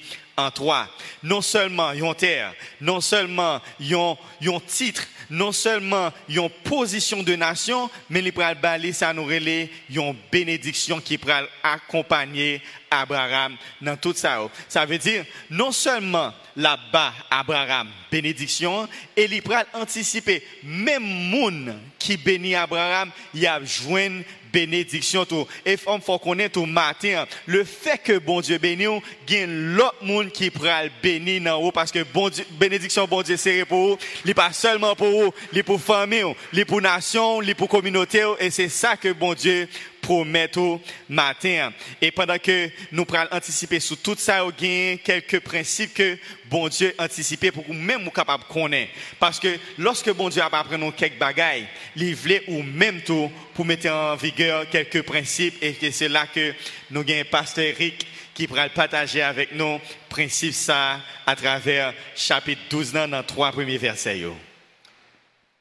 en. 0.49 0.87
Non 1.23 1.41
seulement 1.41 1.93
une 1.93 2.15
terre, 2.15 2.55
non 2.81 3.01
seulement 3.01 3.61
un 3.81 4.61
titre, 4.67 5.07
non 5.31 5.53
seulement 5.53 6.13
une 6.29 6.49
position 6.65 7.23
de 7.23 7.35
nation, 7.37 7.89
mais 8.09 8.21
il 8.21 8.33
pourra 8.33 8.55
balayer 8.55 8.93
ça 8.93 9.13
nous 9.13 9.29
une 9.31 10.17
bénédiction 10.31 11.01
qui 11.01 11.19
pourra 11.19 11.43
accompagner 11.63 12.61
Abraham 12.91 13.57
dans 13.81 13.97
tout 13.97 14.13
ça. 14.15 14.41
Ça 14.69 14.85
veut 14.85 14.99
dire 14.99 15.25
non 15.49 15.71
seulement 15.71 16.33
là-bas 16.57 17.13
Abraham 17.31 17.89
bénédiction 18.11 18.89
et 19.17 19.25
il 19.25 19.43
pourra 19.43 19.65
anticiper 19.73 20.43
même 20.65 21.05
monde 21.05 21.79
qui 21.99 22.17
bénit 22.17 22.57
Abraham, 22.57 23.11
il 23.35 23.47
a 23.47 23.63
joint 23.65 24.23
bénédiction 24.53 25.25
tout. 25.25 25.47
Et 25.65 25.73
il 25.73 25.79
faut 25.79 26.19
connaître 26.19 26.61
au 26.61 26.67
matin, 26.67 27.27
le 27.47 27.65
fait 27.65 27.99
que 27.99 28.19
bon 28.19 28.41
Dieu 28.41 28.59
bénit, 28.59 28.87
a 28.87 29.47
l'autre 29.47 29.97
monde 30.03 30.31
qui 30.31 30.51
pourra 30.51 30.85
le 30.85 30.91
bénir 31.03 31.55
en 31.55 31.59
haut 31.59 31.73
parce 31.73 31.91
que 31.91 32.03
bon 32.03 32.29
Dieu, 32.29 32.45
bénédiction 32.53 33.07
bon 33.07 33.23
Dieu 33.23 33.37
c'est 33.37 33.65
pour 33.65 33.91
vous, 33.91 33.99
il 34.25 34.35
pas 34.35 34.53
seulement 34.53 34.95
pour 34.95 35.11
vous, 35.11 35.33
il 35.53 35.65
pour 35.65 35.81
famille, 35.81 36.25
il 36.53 36.67
pour 36.67 36.81
nation, 36.81 37.43
il 37.43 37.55
pour 37.55 37.69
communauté 37.69 38.25
et 38.39 38.51
c'est 38.51 38.69
ça 38.69 38.97
que 38.97 39.13
bon 39.13 39.35
Dieu 39.35 39.69
promet 40.11 40.51
au 40.57 40.81
matin. 41.09 41.73
Et 42.03 42.11
pendant 42.11 42.39
que 42.39 42.69
nous 42.91 43.05
prenons 43.05 43.29
anticiper 43.31 43.79
sur 43.79 43.97
tout 43.99 44.17
ça, 44.19 44.45
il 44.61 44.93
y 44.93 44.99
quelques 44.99 45.39
principes 45.39 45.95
que 45.95 46.19
bon 46.47 46.67
Dieu 46.67 46.93
anticipé 46.99 47.53
pour 47.53 47.65
que 47.65 47.73
même 47.73 48.03
nous 48.03 48.11
capables 48.11 48.43
connaître. 48.49 48.91
Parce 49.21 49.39
que 49.39 49.57
lorsque 49.79 50.13
bon 50.13 50.29
Dieu 50.29 50.43
a 50.43 50.47
appris 50.47 50.77
nous 50.77 50.91
quelques 50.91 51.19
bagailles, 51.19 51.69
il 51.95 52.17
voulait 52.17 52.43
ou 52.49 52.61
même 52.61 53.03
tout 53.03 53.31
pour 53.55 53.65
mettre 53.65 53.89
en 53.89 54.17
vigueur 54.17 54.69
quelques 54.69 55.03
principes 55.03 55.63
et 55.63 55.77
c'est 55.93 56.09
là 56.09 56.27
que 56.27 56.55
nous 56.91 57.03
avons 57.03 57.25
pasteur 57.31 57.65
Eric 57.67 58.05
qui 58.35 58.49
pourra 58.49 58.69
partager 58.69 59.23
avec 59.23 59.55
nous 59.55 59.79
principes 60.09 60.55
ça 60.55 61.01
à 61.25 61.37
travers 61.37 61.95
chapitre 62.17 62.63
12 62.69 62.93
dans 62.93 63.23
trois 63.23 63.53
premiers 63.53 63.79
versets. 63.79 64.25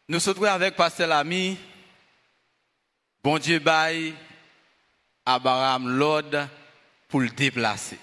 Nous 0.07 0.19
sommes 0.19 0.43
avec 0.45 0.75
pasteur 0.75 1.07
Lamy. 1.07 1.55
Bon 3.23 3.37
Dieu 3.37 3.59
baille 3.59 4.15
Abraham 5.25 5.89
l'ordre 5.89 6.47
pour 7.07 7.21
le 7.21 7.29
déplacer. 7.29 7.97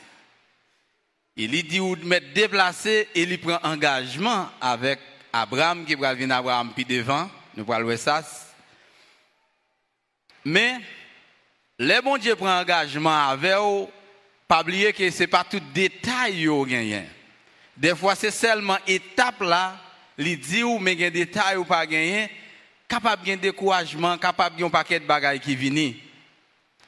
Il 1.37 1.51
dit 1.69 1.81
ou 1.81 1.97
mettre 1.97 2.33
déplacer 2.33 3.09
et 3.15 3.23
il 3.23 3.39
prend 3.39 3.59
engagement 3.63 4.49
avec 4.61 4.99
Abraham 5.33 5.85
qui 5.85 5.95
va 5.95 6.15
venir 6.15 6.35
Abraham 6.35 6.73
puis 6.75 6.85
devant, 6.85 7.29
nous 7.57 7.65
parlons 7.65 7.97
ça. 7.97 8.23
Mais 10.45 10.79
le 11.79 12.01
bon 12.01 12.17
Dieu 12.17 12.37
prend 12.37 12.61
engagement 12.61 13.29
avec 13.29 13.55
vous, 13.57 13.91
pas 14.49 14.63
oublier 14.63 14.93
que 14.93 15.11
ce 15.11 15.21
n'est 15.21 15.27
pas 15.27 15.45
tout 15.45 15.61
détail 15.75 16.41
yo 16.41 16.67
Des 17.77 17.95
fois 17.95 18.15
c'est 18.15 18.31
seulement 18.31 18.79
étape 18.87 19.41
là 19.41 19.77
li 20.19 20.37
dit 20.37 20.63
ou 20.63 20.79
mais 20.79 20.97
gen 20.97 21.11
détail 21.11 21.57
ou 21.57 21.65
pas 21.65 21.87
gagné, 21.87 22.31
capable 22.89 23.27
gen 23.27 23.39
découragement, 23.39 24.17
capable 24.17 24.59
gen 24.59 24.71
paquet 24.71 25.01
de 25.01 25.05
bagages 25.05 25.41
qui 25.41 25.55
vini. 25.55 26.03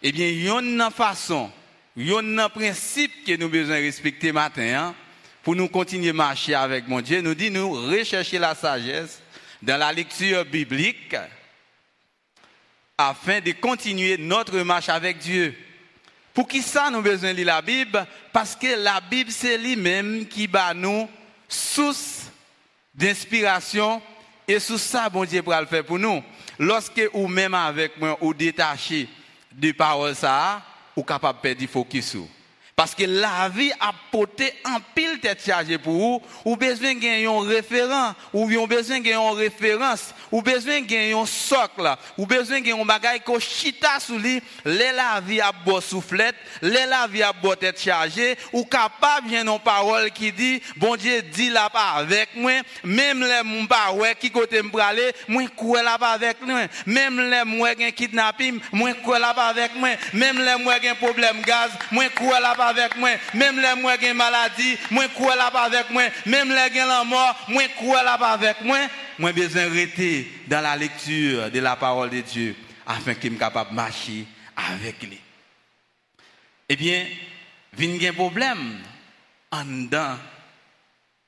Eh 0.01 0.13
bien, 0.13 0.29
yon 0.29 0.91
façon, 0.91 1.51
yon 1.97 2.49
principe 2.55 3.25
que 3.25 3.37
nous 3.37 3.49
besoin 3.49 3.77
respecter 3.77 4.31
matin 4.31 4.63
hein, 4.63 4.95
pour 5.43 5.57
nous 5.57 5.69
continuer 5.69 6.11
à 6.11 6.13
marcher 6.13 6.55
avec 6.55 6.87
mon 6.87 7.01
Dieu, 7.01 7.21
nous 7.21 7.35
dit 7.35 7.51
nous 7.51 7.73
rechercher 7.73 8.39
la 8.39 8.55
sagesse 8.55 9.21
dans 9.61 9.77
la 9.77 9.93
lecture 9.93 10.45
biblique 10.45 11.17
afin 12.97 13.41
de 13.41 13.51
continuer 13.53 14.17
notre 14.19 14.59
marche 14.61 14.89
avec 14.89 15.19
Dieu. 15.19 15.57
Pour 16.33 16.47
qui 16.47 16.63
ça 16.63 16.91
nous 16.91 17.03
besoin 17.03 17.35
de 17.35 17.43
la 17.43 17.61
Bible? 17.61 18.07
Parce 18.33 18.55
que 18.55 18.81
la 18.81 19.01
Bible 19.01 19.33
c'est 19.33 19.59
lui-même 19.59 20.27
qui 20.29 20.47
bat 20.47 20.75
nous 20.75 21.09
source 21.49 22.31
d'inspiration 22.95 24.01
et 24.47 24.61
sous 24.61 24.79
ça 24.79 25.09
bon 25.09 25.25
Dieu 25.25 25.43
pourra 25.43 25.61
le 25.61 25.67
faire 25.67 25.85
pour 25.85 25.99
nous. 25.99 26.23
Lorsque 26.61 27.03
ou 27.15 27.27
même 27.27 27.55
avec 27.55 27.99
moi 27.99 28.17
ou 28.21 28.33
détaché 28.33 29.09
de 29.53 29.73
parole 29.73 30.15
ça, 30.15 30.63
ou 30.97 31.03
capable 31.03 31.39
de 31.39 31.43
perdre 31.43 31.67
focus 31.67 32.17
parce 32.79 32.95
que 32.95 33.03
la 33.03 33.49
vie 33.49 33.73
a 33.81 33.93
porté 34.13 34.55
un 34.65 34.79
pile 34.95 35.19
tête 35.19 35.45
chargée 35.45 35.79
pour 35.79 35.95
vous, 35.95 36.23
ou 36.45 36.57
besoin 36.57 36.95
de 36.95 37.27
un 37.27 37.49
référent, 37.49 38.15
ou 38.33 38.47
besoin 38.69 39.01
de 39.01 39.09
une 39.09 39.37
référence, 39.37 40.15
ou 40.31 40.43
besoin 40.43 40.83
de 40.83 41.13
un 41.13 41.27
socle, 41.27 41.97
ou 42.17 42.25
besoin 42.25 42.61
de 42.61 42.73
un 42.73 42.85
bagage 42.85 43.25
ko 43.25 43.41
chita 43.41 43.99
sous 43.99 44.17
lui, 44.17 44.41
la 44.65 45.21
vie 45.21 45.41
a 45.41 45.51
beau 45.51 45.81
soufflette, 45.81 46.37
les 46.63 46.87
la 46.87 47.09
vie 47.09 47.25
a 47.25 47.33
beau 47.33 47.57
tête 47.57 47.81
chargée, 47.81 48.39
ou 48.53 48.65
capable 48.65 49.27
bien 49.27 49.45
une 49.45 49.59
parole 49.59 50.13
qui 50.13 50.31
dit, 50.31 50.63
bon 50.77 50.95
Dieu 50.95 51.21
dit 51.23 51.51
là 51.51 51.69
pas 51.71 51.95
avec 51.97 52.29
moi, 52.37 52.53
même 52.85 53.25
les 53.25 53.43
mon 53.43 53.67
pas 53.67 53.91
ouais 53.93 54.15
qui 54.15 54.31
côté 54.31 54.63
me 54.63 54.71
praler, 54.71 55.11
moi 55.27 55.43
quoi 55.57 55.83
là 55.83 55.99
pas 55.99 56.13
avec 56.13 56.41
moi, 56.43 56.61
même 56.87 57.29
les 57.29 57.43
moi 57.43 57.71
un 57.71 57.91
kidnapping, 57.91 58.61
moi 58.71 58.95
quoi 59.03 59.19
là 59.19 59.35
pas 59.35 59.49
avec 59.49 59.75
moi, 59.75 59.89
même 60.13 60.39
les 60.39 60.63
moi 60.63 60.75
un 60.89 60.95
problème 60.95 61.43
gaz, 61.43 61.73
moi 61.91 62.05
quoi 62.11 62.39
là 62.39 62.55
pas 62.55 62.68
avec 62.69 62.97
moi. 62.97 63.11
Même 63.35 63.61
les 63.61 63.81
moi 63.81 63.97
qui 63.99 64.13
maladie, 64.13 64.77
moi 64.91 65.09
crois 65.09 65.37
là 65.37 65.51
pas 65.51 65.65
avec 65.65 65.91
moi. 65.91 66.05
Même 66.27 66.51
les 66.51 66.71
qui 66.71 66.79
la 66.79 67.05
mort, 67.05 67.37
moi 67.49 67.63
crois 67.77 68.03
là 68.03 68.19
pas 68.19 68.33
avec 68.33 68.63
moi. 68.63 68.79
Moi 69.19 69.33
besoin 69.33 69.69
rester 69.69 70.31
dans 70.47 70.61
la 70.61 70.77
lecture 70.77 71.51
de 71.51 71.61
la 71.61 71.77
parole 71.77 72.11
de 72.11 72.21
Dieu 72.21 72.57
afin 72.87 73.15
qu'il 73.15 73.33
me 73.33 73.39
capable 73.39 73.71
de 73.71 73.75
marcher 73.75 74.25
avec 74.57 75.03
lui. 75.03 75.19
Eh 76.69 76.77
bien, 76.77 77.07
vient 77.73 78.11
un 78.11 78.13
problème 78.13 78.79
en 79.51 79.65
dedans 79.65 80.17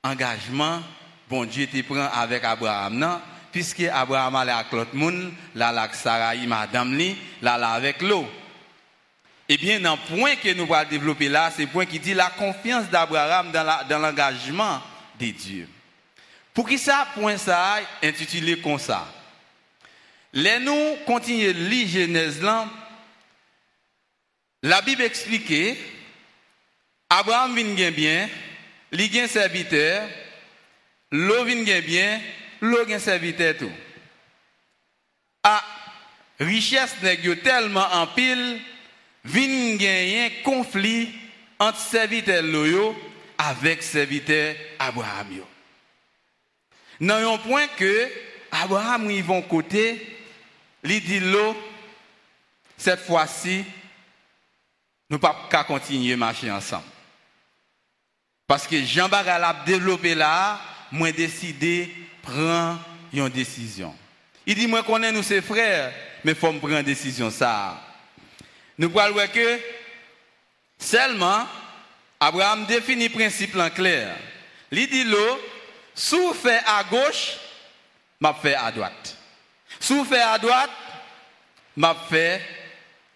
engagement 0.03 0.83
bon 1.29 1.45
Dieu 1.45 1.67
te 1.67 1.83
prend 1.83 2.09
avec 2.13 2.45
Abraham 2.45 2.99
non? 2.99 3.21
Puisque 3.53 3.81
Abraham 3.81 4.37
allait 4.37 4.53
avec 4.53 4.73
l'autre 4.73 4.95
monde 4.95 5.33
là 5.55 5.69
avec 5.69 5.95
Sarai 5.95 6.47
madame 6.47 6.95
li 6.97 7.17
là 7.43 7.55
avec 7.73 8.01
l'eau 8.03 8.27
eh 9.53 9.57
bien, 9.57 9.81
dans 9.81 9.97
le 9.97 10.17
point 10.17 10.37
que 10.37 10.55
nous 10.55 10.73
allons 10.73 10.89
développer 10.89 11.29
là, 11.29 11.51
c'est 11.51 11.63
le 11.63 11.69
point 11.69 11.85
qui 11.85 11.99
dit 11.99 12.15
la 12.15 12.31
confiance 12.31 12.89
d'Abraham 12.89 13.51
dans 13.51 13.99
l'engagement 13.99 14.81
de 15.19 15.27
Dieu. 15.27 15.69
Pour 16.55 16.69
qui 16.69 16.79
ça, 16.79 17.09
point 17.17 17.37
ça, 17.37 17.81
intitulé 18.01 18.61
comme 18.61 18.79
ça? 18.79 19.13
Les 20.33 20.61
nous 20.61 20.97
continuons 21.05 21.53
lire 21.69 21.89
Genèse 21.89 22.41
là. 22.41 22.69
La 24.63 24.83
Bible 24.83 25.03
explique 25.03 25.77
Abraham 27.09 27.57
vient 27.57 27.91
bien, 27.91 28.29
il 28.93 29.09
vient 29.09 29.27
serviteur, 29.27 30.09
l'eau 31.11 31.45
vient 31.45 31.81
bien, 31.81 32.21
l'eau 32.61 32.85
vient 32.85 33.01
serviteur 33.01 33.57
tout. 33.57 33.73
Ah, 35.43 35.65
richesse 36.39 36.95
n'est 37.03 37.17
tellement 37.39 37.93
en 37.95 38.07
pile 38.07 38.61
vin 39.25 39.77
un 39.79 40.31
conflit 40.43 41.11
entre 41.59 41.79
serviteurs 41.79 42.43
loyaux 42.43 42.97
avec 43.39 43.83
serviteurs 43.83 44.55
Abraham. 44.79 45.29
Dans 47.01 47.35
un 47.35 47.39
point 47.39 47.67
que 47.77 48.09
Abraham 48.51 49.11
y 49.11 49.21
vont 49.23 49.43
côté, 49.43 50.19
il 50.85 51.01
dit 51.01 51.21
cette 52.77 53.01
fois-ci, 53.01 53.65
nous 55.09 55.19
pas 55.19 55.65
continuer 55.67 56.15
à 56.15 56.17
marcher 56.17 56.51
ensemble. 56.51 56.85
Parce 58.47 58.67
que 58.67 58.83
Jean 58.83 59.09
Baral 59.09 59.45
a 59.45 59.63
développé 59.65 60.15
là, 60.15 60.61
moi 60.91 61.13
décidé 61.13 61.87
de 61.87 62.29
prendre 62.29 62.81
une 63.13 63.29
décision. 63.29 63.95
Il 64.47 64.57
dit, 64.57 64.67
moi 64.67 64.83
connais 64.83 65.13
nous 65.13 65.23
frères, 65.23 65.93
mais 66.25 66.35
faut 66.35 66.53
prendre 66.53 66.79
une 66.79 66.83
décision 66.83 67.31
ça. 67.31 67.90
Nous 68.81 68.89
pouvons 68.89 69.13
voir 69.13 69.31
que 69.31 69.61
seulement 70.79 71.47
Abraham 72.19 72.65
définit 72.65 73.09
le 73.09 73.15
principe 73.15 73.55
en 73.57 73.69
clair. 73.69 74.17
Il 74.73 74.89
dit 74.89 75.05
l'eau, 75.05 75.39
sous 75.95 76.33
fait 76.33 76.63
à 76.67 76.83
gauche, 76.85 77.37
m'a 78.19 78.33
fait 78.33 78.55
à 78.55 78.73
droite. 78.73 79.19
Sous 79.79 80.03
fait 80.07 80.23
à 80.23 80.39
droite, 80.39 80.71
m'a 81.77 81.95
fait 82.09 82.41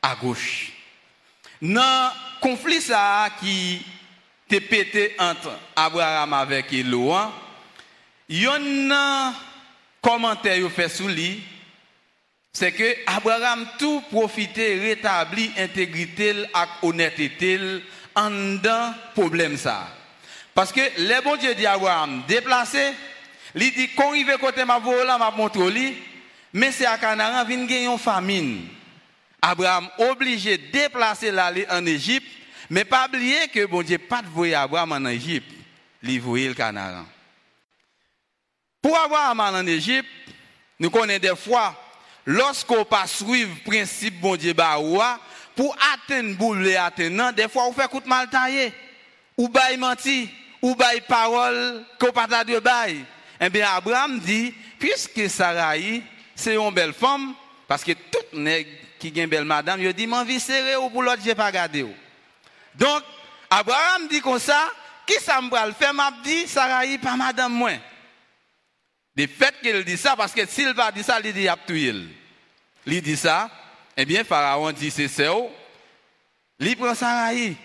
à 0.02 0.14
gauche. 0.16 0.70
Dans 1.62 2.12
le 2.12 2.40
conflit 2.42 2.82
ça 2.82 3.30
qui 3.40 3.82
t'est 4.46 4.60
pété 4.60 5.16
entre 5.18 5.58
Abraham 5.74 6.34
avec 6.34 6.72
l'eau, 6.72 7.16
il 8.28 8.42
y 8.42 8.46
a 8.46 8.52
un 8.52 9.34
commentaire 10.02 10.70
fait 10.70 10.90
sous 10.90 11.08
lui 11.08 11.42
c'est 12.54 12.72
que 12.72 12.96
Abraham 13.06 13.66
tout 13.78 14.00
profité, 14.10 14.78
rétabli 14.78 15.50
intégrité 15.58 16.30
et 16.30 16.86
honnêteté 16.86 17.58
en 18.14 18.30
dans 18.30 18.94
problème 19.12 19.56
ça. 19.56 19.88
Parce 20.54 20.72
que 20.72 20.80
les 20.98 21.20
bon 21.20 21.36
Dieu 21.36 21.54
dit 21.56 21.66
Abraham, 21.66 22.22
déplacé, 22.28 22.92
il 23.56 23.72
dit, 23.72 23.90
il 24.14 24.24
veut 24.24 24.38
côté 24.38 24.64
ma 24.64 24.78
voix 24.78 25.18
m'a 25.18 25.30
montré 25.32 25.96
mais 26.52 26.70
c'est 26.70 26.86
à 26.86 26.96
Canaan, 26.96 27.44
vient 27.44 27.92
une 27.92 27.98
famine. 27.98 28.68
Abraham 29.42 29.88
obligé 29.98 30.56
déplacer 30.56 31.32
l'aller 31.32 31.66
en 31.68 31.84
Égypte, 31.84 32.28
mais 32.70 32.84
pas 32.84 33.06
oublier 33.08 33.48
que 33.48 33.66
bon 33.66 33.82
Dieu 33.82 33.98
pas 33.98 34.22
de 34.22 34.54
Abraham 34.54 34.92
en 34.92 35.06
Égypte, 35.06 35.50
il 36.04 36.20
voyait 36.20 36.48
le 36.48 36.54
Canaan. 36.54 37.04
Pour 38.80 38.96
Abraham 38.96 39.40
en 39.40 39.66
Égypte, 39.66 40.08
nous 40.78 40.90
connaissons 40.90 41.20
des 41.20 41.36
fois, 41.36 41.83
lorsqu'on 42.26 42.84
pas 42.84 43.06
suivre 43.06 43.54
le 43.54 43.70
principe 43.70 44.20
bon 44.20 44.36
Dieu 44.36 44.54
pour 45.54 45.76
atteindre 45.94 46.36
boule 46.36 46.68
atteindre 46.76 47.32
des 47.32 47.48
fois 47.48 47.66
on 47.68 47.72
fait 47.72 47.88
coup 47.88 48.00
de 48.00 48.08
mal 48.08 48.28
taillé. 48.28 48.72
Ou 49.36 49.48
bail 49.48 49.76
menti 49.76 50.28
ou 50.62 50.74
bail 50.74 51.00
parole 51.02 51.84
qu'on 51.98 52.12
pas 52.12 52.26
de 52.26 52.58
bail 52.60 53.04
eh 53.40 53.50
bien 53.50 53.68
Abraham 53.74 54.18
dit 54.20 54.54
puisque 54.78 55.28
Sarai 55.28 56.02
c'est 56.34 56.54
une 56.54 56.70
belle 56.70 56.92
femme 56.92 57.34
parce 57.66 57.82
que 57.82 57.92
tout 57.92 58.38
nèg 58.38 58.66
qui 58.98 59.08
une 59.08 59.26
belle 59.26 59.44
madame 59.44 59.80
il 59.82 59.92
dit 59.92 60.06
m'envie 60.06 60.40
serré 60.40 60.76
ou 60.76 60.88
pour 60.88 61.02
l'autre 61.02 61.22
j'ai 61.24 61.34
pas 61.34 61.50
gardé 61.50 61.84
donc 62.74 63.02
Abraham 63.50 64.08
dit 64.08 64.20
comme 64.20 64.38
ça 64.38 64.68
qui 65.06 65.14
ça 65.14 65.40
me 65.40 65.66
le 65.66 65.72
faire? 65.72 65.92
M'a 65.92 66.10
dit 66.22 66.46
Sarai 66.46 66.96
pas 66.98 67.16
madame 67.16 67.52
moi 67.52 67.72
le 69.16 69.26
fait 69.26 69.54
qu'il 69.62 69.84
dit 69.84 69.96
ça, 69.96 70.16
parce 70.16 70.32
que 70.32 70.44
s'il 70.46 70.72
va 70.74 70.90
dire 70.90 71.04
ça, 71.04 71.20
il 71.22 71.32
dit 71.32 71.48
a 71.48 71.56
Il 72.86 73.02
dit 73.02 73.16
ça, 73.16 73.50
eh 73.96 74.04
bien, 74.04 74.24
Pharaon 74.24 74.72
dit 74.72 74.90
c'est 74.90 75.08
ça. 75.08 75.32
Il 76.58 76.76
prend 76.76 76.94
Sarai. 76.94 77.56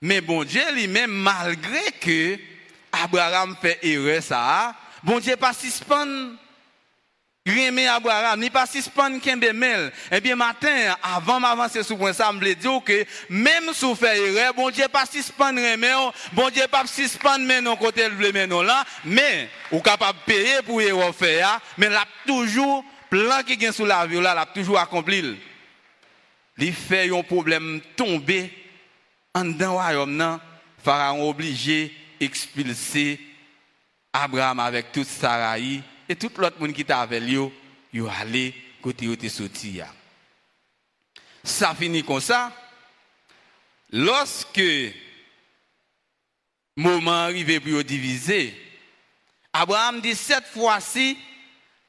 Mais 0.00 0.20
bon 0.20 0.44
Dieu 0.44 0.62
lui-même, 0.74 1.10
malgré 1.10 1.90
que 2.00 2.38
Abraham 2.92 3.56
fait 3.60 3.78
erreur 3.82 4.22
ça, 4.22 4.74
bon 5.02 5.18
Dieu 5.18 5.36
pas 5.36 5.52
suspend 7.48 7.64
Rémé 7.64 7.86
Abraham, 7.86 8.40
ni 8.40 8.50
pas 8.50 8.66
suspendre 8.66 9.20
Kembe 9.20 9.52
Mel. 9.54 9.92
Eh 10.12 10.20
bien, 10.20 10.36
matin, 10.36 10.96
avant 11.02 11.40
m'avancer 11.40 11.82
sur 11.82 11.98
point 11.98 12.12
ça, 12.12 12.32
me 12.32 12.54
dire 12.54 12.80
que 12.84 13.04
même 13.28 13.72
si 13.72 13.84
vous 13.84 13.94
faites 13.94 14.18
erreur, 14.18 14.54
bon 14.54 14.70
Dieu 14.70 14.86
pas 14.88 15.06
suspendre 15.06 15.60
Rémé, 15.60 15.92
bon 16.32 16.50
Dieu 16.50 16.64
pas 16.70 16.86
suspendre 16.86 17.44
mais 17.44 17.60
non 17.60 17.76
côté 17.76 18.08
le 18.08 18.32
mais 18.32 18.46
là, 18.46 18.84
mais, 19.04 19.48
ou 19.72 19.80
capable 19.80 20.18
payer 20.26 20.62
pour 20.64 20.82
y 20.82 20.90
faire, 21.12 21.60
mais 21.76 21.88
là, 21.88 22.04
toujours, 22.26 22.84
plan 23.10 23.42
qui 23.46 23.56
vient 23.56 23.72
sous 23.72 23.86
la 23.86 24.06
vie 24.06 24.20
là, 24.20 24.46
toujours 24.52 24.78
accompli. 24.78 25.38
Il 26.58 26.72
fait 26.72 27.10
un 27.10 27.22
problème 27.22 27.80
en 29.34 29.44
dedans 29.44 29.74
royaume, 29.74 30.40
Pharaon 30.82 31.28
obligé 31.28 31.94
expulser 32.20 33.20
Abraham 34.12 34.60
avec 34.60 34.90
toute 34.90 35.06
Sarai 35.06 35.82
et 36.08 36.16
tout 36.16 36.30
l'autre 36.38 36.58
monde 36.60 36.72
qui 36.72 36.80
était 36.80 36.92
avec 36.92 37.22
lui, 37.22 37.38
il 37.92 38.08
allé 38.08 38.54
côté 38.82 39.06
où 39.08 39.16
il 39.20 39.30
sorti. 39.30 39.80
Ça 41.44 41.74
finit 41.74 42.04
comme 42.04 42.20
ça. 42.20 42.52
Lorsque 43.90 44.60
moment 46.76 47.24
arrivé 47.24 47.60
pour 47.60 47.82
diviser, 47.82 48.54
Abraham 49.52 50.00
dit 50.00 50.14
cette 50.14 50.46
fois-ci, 50.46 51.18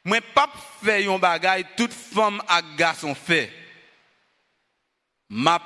moi 0.03 0.19
pas 0.33 0.51
fait 0.83 1.05
un 1.05 1.19
bagage 1.19 1.65
toute 1.75 1.93
femme 1.93 2.41
à 2.47 2.61
garçon 2.77 3.13
fait. 3.13 3.51
M'a 5.29 5.61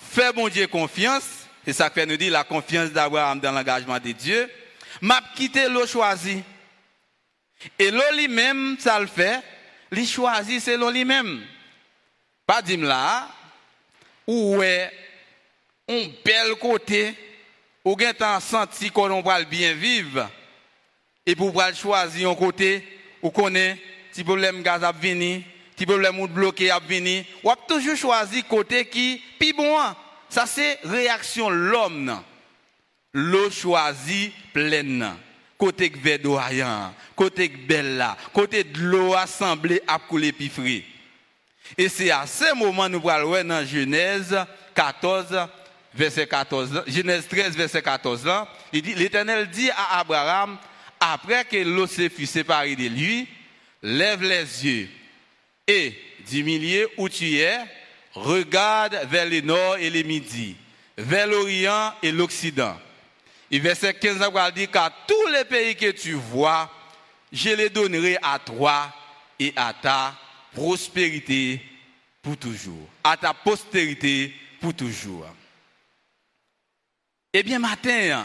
fait 0.00 0.32
bon 0.32 0.48
Dieu 0.48 0.66
confiance, 0.68 1.46
et 1.66 1.72
ça 1.72 1.90
fait 1.90 2.06
nous 2.06 2.16
dire 2.16 2.32
la 2.32 2.44
confiance 2.44 2.90
d'Abraham 2.90 3.40
dans 3.40 3.52
l'engagement 3.52 3.98
de 3.98 4.12
Dieu. 4.12 4.50
M'a 5.00 5.20
quitté 5.34 5.68
l'eau 5.68 5.86
choisi. 5.86 6.42
Et 7.78 7.90
l'eau 7.90 8.02
lui-même, 8.16 8.76
ça 8.78 8.98
le 9.00 9.06
fait, 9.06 9.40
il 9.92 10.06
choisit 10.06 10.60
selon 10.60 10.90
lui-même. 10.90 11.42
Pas 12.46 12.62
dire 12.62 12.80
là, 12.80 13.28
ou 14.26 14.62
est 14.62 14.90
un 15.88 16.06
bel 16.24 16.54
côté, 16.60 17.14
ou 17.84 17.96
bien 17.96 18.12
senti 18.40 18.90
qu'on 18.90 19.20
va 19.22 19.42
bien 19.44 19.74
vivre, 19.74 20.30
et 21.26 21.36
pour 21.36 21.60
choisir 21.74 22.30
un 22.30 22.34
côté, 22.34 22.86
ou 23.22 23.30
connaît, 23.30 23.78
si 24.10 24.24
problème 24.24 24.62
gaz 24.62 24.82
a 24.82 24.92
venir, 24.92 25.42
si 25.76 25.86
problème 25.86 26.26
bloqué 26.26 26.70
a 26.70 26.78
venir, 26.78 27.24
ou 27.42 27.50
a 27.50 27.56
toujours 27.56 27.96
choisi 27.96 28.42
côté 28.42 28.86
qui, 28.86 29.22
puis 29.38 29.52
bon, 29.52 29.76
ça 30.28 30.46
c'est 30.46 30.78
réaction 30.84 31.48
l'homme. 31.50 32.22
L'eau 33.12 33.50
choisit 33.50 34.32
pleine. 34.52 35.14
Côté 35.62 35.90
que 35.90 35.98
verdoyant, 36.00 36.92
côté 37.14 37.48
que 37.48 37.56
belle 37.56 38.04
côté 38.32 38.64
de 38.64 38.80
l'eau 38.80 39.14
assemblée 39.14 39.80
à 39.86 40.00
couler 40.00 40.32
pifri. 40.32 40.84
Et 41.78 41.88
c'est 41.88 42.10
à 42.10 42.26
ce 42.26 42.52
moment 42.56 42.88
nous 42.88 43.08
allons 43.08 43.44
dans 43.44 43.64
Genèse 43.64 44.36
14, 44.74 45.46
verset 45.94 46.26
14, 46.26 46.82
Genèse 46.88 47.28
13, 47.28 47.56
verset 47.56 47.80
14, 47.80 48.28
l'Éternel 48.72 49.48
dit 49.50 49.70
à 49.70 50.00
Abraham, 50.00 50.58
après 50.98 51.44
que 51.44 51.58
l'eau 51.58 51.86
s'est 51.86 52.10
séparée 52.26 52.74
de 52.74 52.88
lui, 52.88 53.28
lève 53.84 54.20
les 54.20 54.66
yeux 54.66 54.88
et 55.68 55.96
du 56.28 56.42
milieu 56.42 56.90
où 56.96 57.08
tu 57.08 57.38
es, 57.38 57.60
regarde 58.14 58.98
vers 59.08 59.26
le 59.26 59.40
nord 59.42 59.76
et 59.76 59.90
le 59.90 60.02
midi, 60.02 60.56
vers 60.98 61.28
l'orient 61.28 61.94
et 62.02 62.10
l'occident. 62.10 62.76
Et 63.54 63.58
verset 63.58 63.92
15 63.92 64.18
il 64.48 64.54
dit 64.54 64.68
qu'à 64.68 64.90
tous 65.06 65.26
les 65.26 65.44
pays 65.44 65.76
que 65.76 65.90
tu 65.90 66.14
vois, 66.14 66.70
je 67.30 67.50
les 67.50 67.68
donnerai 67.68 68.16
à 68.22 68.38
toi 68.38 68.90
et 69.38 69.52
à 69.54 69.74
ta 69.74 70.14
prospérité 70.54 71.60
pour 72.22 72.38
toujours, 72.38 72.88
à 73.04 73.14
ta 73.14 73.34
postérité 73.34 74.34
pour 74.58 74.72
toujours. 74.72 75.26
Eh 77.34 77.42
bien, 77.42 77.58
matin, 77.58 78.24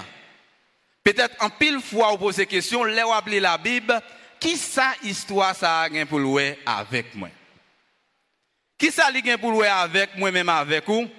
peut-être 1.03 1.35
en 1.43 1.49
pile 1.49 1.81
fois, 1.81 2.11
vous 2.11 2.17
posez 2.19 2.45
question, 2.45 2.85
là, 2.85 3.03
vous 3.03 3.31
la 3.33 3.57
Bible, 3.57 4.01
qui 4.39 4.55
sa 4.55 4.93
histoire 5.03 5.53
ça 5.53 5.81
a 5.81 6.05
pour 6.05 6.19
louer 6.19 6.57
avec 6.65 7.13
moi? 7.15 7.29
Qui 8.77 8.91
ça 8.91 9.07
a 9.07 9.37
pour 9.37 9.51
louer 9.51 9.67
avec 9.67 10.15
moi-même 10.15 10.47
avec 10.47 10.87
vous? 10.87 11.09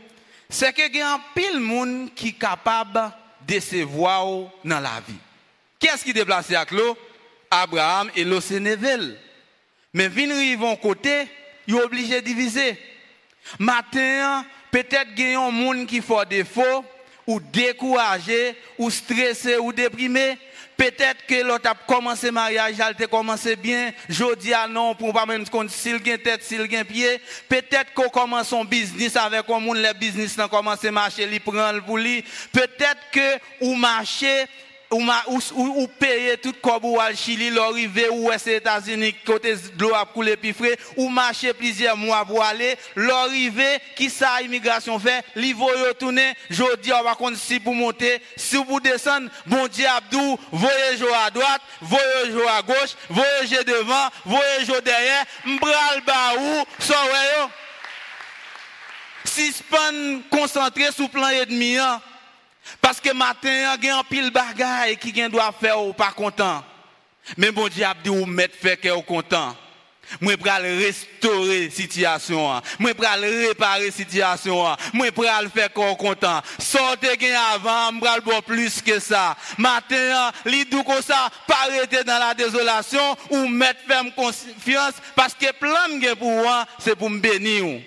C'est 0.49 0.73
que 0.73 0.97
y 0.97 1.00
a 1.03 1.12
un 1.12 1.21
pile 1.35 1.61
monde 1.61 2.15
qui 2.15 2.29
est 2.29 2.33
capable 2.33 3.12
décevoir 3.49 4.26
dans 4.64 4.81
la 4.81 5.02
vie. 5.09 5.14
Qui 5.81 5.88
est-ce 5.88 6.05
qui 6.05 6.12
déplace 6.12 6.52
avec 6.52 6.71
l'eau? 6.71 6.97
Abraham 7.50 8.11
et 8.14 8.25
l'Océnével. 8.25 9.19
Mais 9.95 10.09
venir 10.09 10.59
vont 10.59 10.76
côté, 10.76 11.26
ils 11.67 11.75
sont 11.75 11.81
obligés 11.81 12.21
de 12.21 12.26
diviser. 12.26 12.78
Matin, 13.59 14.45
peut-être 14.71 15.14
qu'il 15.14 15.31
y 15.31 15.35
a 15.35 15.40
un 15.40 15.50
monde 15.50 15.87
qui 15.87 16.02
fait 16.02 16.28
défaut, 16.28 16.85
ou 17.26 17.40
découragé, 17.40 18.55
ou 18.76 18.90
stressé, 18.90 19.57
ou 19.57 19.73
déprimé. 19.73 20.37
Peut-être 20.78 21.26
que 21.26 21.42
l'autre 21.42 21.68
a 21.68 21.75
commencé 21.75 22.30
mariage, 22.30 22.76
elle 22.78 23.04
a 23.04 23.06
commencé 23.08 23.56
bien. 23.56 23.90
Je 24.08 24.37
dis 24.37 24.54
à 24.54 24.68
non, 24.68 24.94
pour 24.94 25.12
pas 25.12 25.26
même 25.26 25.47
compte 25.49 25.70
s'il 25.70 25.97
a 25.97 26.18
tête, 26.18 26.44
s'il 26.44 26.61
a 26.61 26.85
pied. 26.85 27.20
Peut-être 27.49 27.92
qu'on 27.94 28.08
commence 28.08 28.50
son 28.50 28.64
business 28.64 29.16
avec 29.16 29.50
un 29.50 29.58
monde, 29.58 29.78
le 29.78 29.92
business 29.94 30.38
a 30.38 30.47
commencé 30.47 30.87
à 30.87 30.92
marcher, 30.92 31.28
il 31.28 31.40
prend 31.40 31.73
le 31.73 31.82
lui. 32.00 32.25
Peut-être 32.52 33.11
que 33.11 33.40
ou 33.61 33.75
marcher 33.75 34.47
ou, 34.90 35.88
payer 35.99 36.38
tout 36.38 36.54
comme 36.62 36.85
ou 36.85 37.00
al 37.00 37.16
Chili, 37.16 37.50
l'arrivée 37.50 38.09
ou 38.09 38.30
aux 38.30 38.33
États-Unis, 38.33 39.14
côté 39.25 39.54
de 39.54 39.82
l'eau 39.82 39.95
a 39.95 40.04
coulé 40.06 40.36
puis 40.36 40.52
frais, 40.52 40.78
ou 40.97 41.08
marcher 41.08 41.52
plusieurs 41.52 41.97
mois 41.97 42.25
pour 42.25 42.43
aller, 42.43 42.76
l'arrivée, 42.97 43.78
qui 43.97 44.08
ça 44.08 44.41
immigration 44.43 44.99
fait, 44.99 45.25
l'ivre 45.34 45.67
retourner, 45.89 46.32
jodi 46.50 46.93
on 46.93 47.02
va 47.02 47.17
si 47.34 47.60
pour 47.60 47.75
monter, 47.75 48.21
si 48.36 48.56
vous 48.56 48.80
descendre, 48.80 49.30
bon 49.47 49.67
Dieu 49.69 49.86
Abdou, 49.86 50.39
voyez 50.52 51.15
à 51.15 51.30
droite, 51.30 51.63
voyez 51.80 52.49
à 52.49 52.63
gauche, 52.63 52.97
voyez 53.10 53.65
devant, 53.65 54.08
voyez 54.25 54.80
derrière, 54.82 55.25
m'bral 55.45 56.00
ba 56.06 56.34
ou, 56.39 56.65
so 56.78 56.95
Si 59.25 59.52
span 59.52 60.23
concentré 60.30 60.91
sous 60.91 61.08
plan 61.08 61.28
ennemi, 61.28 61.76
hein. 61.76 62.00
Parce 62.81 63.00
que 63.00 63.13
matin, 63.13 63.76
il 63.81 63.85
y 63.85 63.89
a 63.89 63.99
un 63.99 64.04
pile 64.04 64.31
bagaille 64.31 64.97
qui 64.97 65.13
doit 65.28 65.54
faire 65.59 65.81
ou 65.83 65.93
pas 65.93 66.13
content. 66.13 66.65
Mais 67.37 67.50
bon 67.50 67.69
Dieu 67.69 67.85
a 67.85 67.95
dit 67.95 68.11
ou 68.11 68.26
mettre 68.26 68.57
fait 68.57 68.76
que 68.76 69.00
content. 69.02 69.54
Moi 70.21 70.35
le 70.37 70.87
restaurer 70.87 71.67
la 71.67 71.71
situation, 71.71 72.63
moi 72.78 72.95
pral 72.95 73.21
réparer 73.21 73.87
la 73.87 73.93
situation, 73.93 74.65
moi 74.95 75.09
le 75.43 75.49
faire 75.50 75.73
qu'on 75.73 75.95
content. 75.97 76.41
Sortez 76.59 77.17
gain 77.19 77.39
avant, 77.52 77.93
le 77.93 78.21
bon 78.23 78.41
plus 78.41 78.81
que 78.81 78.99
ça. 79.00 79.37
Matin, 79.59 80.33
li 80.47 80.65
dou 80.65 80.83
comme 80.83 81.02
ça, 81.02 81.28
pas 81.47 81.67
arrêter 81.67 82.04
dans 82.04 82.19
la 82.19 82.33
désolation 82.33 83.17
ou 83.31 83.49
mettre 83.49 83.81
ferme 83.87 84.11
confiance 84.13 84.95
parce 85.15 85.35
que 85.35 85.52
plan 85.52 86.00
que 86.00 86.15
pour 86.15 86.33
moi, 86.33 86.65
c'est 86.78 86.97
pour 86.97 87.11
me 87.11 87.19
bénir. 87.19 87.83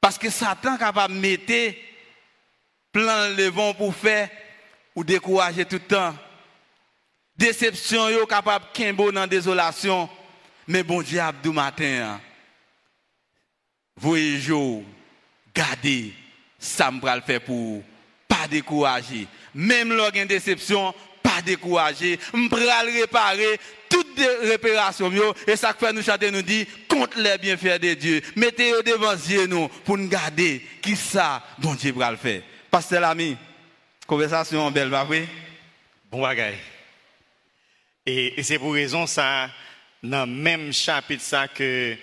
Parce 0.00 0.18
que 0.18 0.30
Satan 0.30 0.76
capable 0.76 1.14
de 1.14 1.18
mettre 1.18 1.74
plan 2.92 3.28
le 3.36 3.48
vent 3.48 3.74
pour 3.74 3.94
faire 3.94 4.28
ou 4.94 5.02
décourager 5.02 5.64
tout 5.64 5.76
le 5.76 5.80
temps. 5.80 6.14
Déception 7.36 8.10
yo 8.10 8.26
capable 8.26 8.66
kimbo 8.74 9.10
dans 9.10 9.26
désolation. 9.26 10.08
Mais 10.68 10.82
bon 10.82 11.02
Dieu 11.02 11.20
abdou 11.20 11.52
matin. 11.52 12.20
Voyez 13.96 14.38
jour, 14.38 14.84
gardez 15.54 16.12
ça 16.58 16.90
me 16.90 17.00
le 17.14 17.20
faire 17.22 17.40
pour 17.40 17.82
pas 18.28 18.46
décourager. 18.48 19.26
Même 19.54 19.92
lors 19.92 20.14
une 20.14 20.26
déception, 20.26 20.94
pas 21.22 21.42
décourager, 21.42 22.18
m'pral 22.32 22.88
réparer 22.88 23.58
toutes 23.88 24.16
les 24.16 24.50
réparations 24.50 25.10
et 25.46 25.56
ça 25.56 25.74
fait 25.74 25.92
nous 25.92 26.02
chanter 26.02 26.30
nous 26.30 26.42
dit 26.42 26.66
contre 26.88 27.18
les 27.18 27.36
bienfaits 27.38 27.80
de 27.80 27.94
Dieu. 27.94 28.22
Mettez-le 28.36 28.82
devant 28.82 29.14
nous 29.48 29.68
pour 29.84 29.98
nous 29.98 30.08
garder 30.08 30.64
qui 30.80 30.96
ça 30.96 31.42
bon 31.58 31.74
Dieu 31.74 31.92
le 31.92 32.16
faire. 32.16 32.42
Pasteur 32.72 33.02
l'ami, 33.02 33.36
conversation 34.06 34.70
belle, 34.70 34.88
pas? 34.88 35.04
Bon 36.10 36.22
bagaille. 36.22 36.56
Et, 38.06 38.42
c'est 38.42 38.58
pour 38.58 38.72
raison 38.72 39.06
ça, 39.06 39.50
dans 40.02 40.24
le 40.24 40.32
même 40.32 40.72
chapitre 40.72 41.22
ça 41.22 41.48
que 41.48 41.94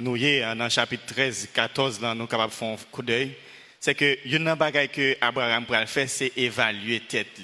nous 0.00 0.16
y 0.16 0.40
dans 0.40 0.64
le 0.64 0.68
chapitre 0.68 1.06
13, 1.06 1.50
14, 1.54 2.00
là, 2.00 2.12
nous 2.12 2.26
capables 2.26 2.50
de 2.50 2.56
faire 2.56 2.70
un 2.70 2.76
coup 2.90 3.02
d'œil, 3.02 3.36
c'est 3.78 3.94
que 3.94 4.18
il 4.24 4.32
y 4.32 4.48
a 4.48 4.50
un 4.50 4.56
bagaille 4.56 4.88
que 4.88 5.16
Abraham 5.20 5.64
pourrait 5.64 5.86
faire, 5.86 6.08
c'est 6.08 6.32
évaluer 6.36 6.98
tête. 7.08 7.40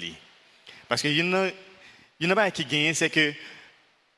Parce 0.89 1.01
que 1.01 1.07
il 1.07 1.15
y 1.15 1.21
a 1.21 1.23
un 1.23 2.35
bagaille 2.35 2.51
qui 2.51 2.65
gagne, 2.65 2.93
c'est 2.93 3.09
que 3.09 3.33